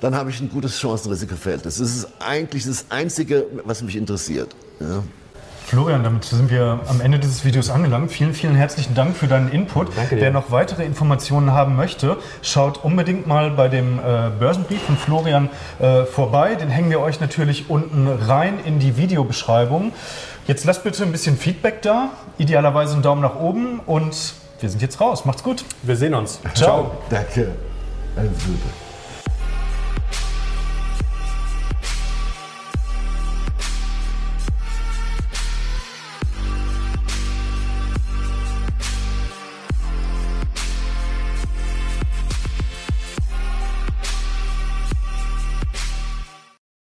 [0.00, 1.66] dann habe ich ein gutes Chancenrisikofeld.
[1.66, 4.54] Das ist eigentlich das Einzige, was mich interessiert.
[4.80, 5.02] Ja.
[5.70, 8.10] Florian, damit sind wir am Ende dieses Videos angelangt.
[8.10, 9.96] Vielen, vielen herzlichen Dank für deinen Input.
[9.96, 10.22] Danke dir.
[10.22, 15.48] Wer noch weitere Informationen haben möchte, schaut unbedingt mal bei dem äh, Börsenbrief von Florian
[15.78, 16.56] äh, vorbei.
[16.56, 19.92] Den hängen wir euch natürlich unten rein in die Videobeschreibung.
[20.48, 24.82] Jetzt lasst bitte ein bisschen Feedback da, idealerweise einen Daumen nach oben und wir sind
[24.82, 25.24] jetzt raus.
[25.24, 25.64] Macht's gut.
[25.84, 26.40] Wir sehen uns.
[26.54, 26.54] Ciao.
[26.54, 26.90] Ciao.
[27.10, 27.52] Danke.
[28.16, 28.89] Alles Gute.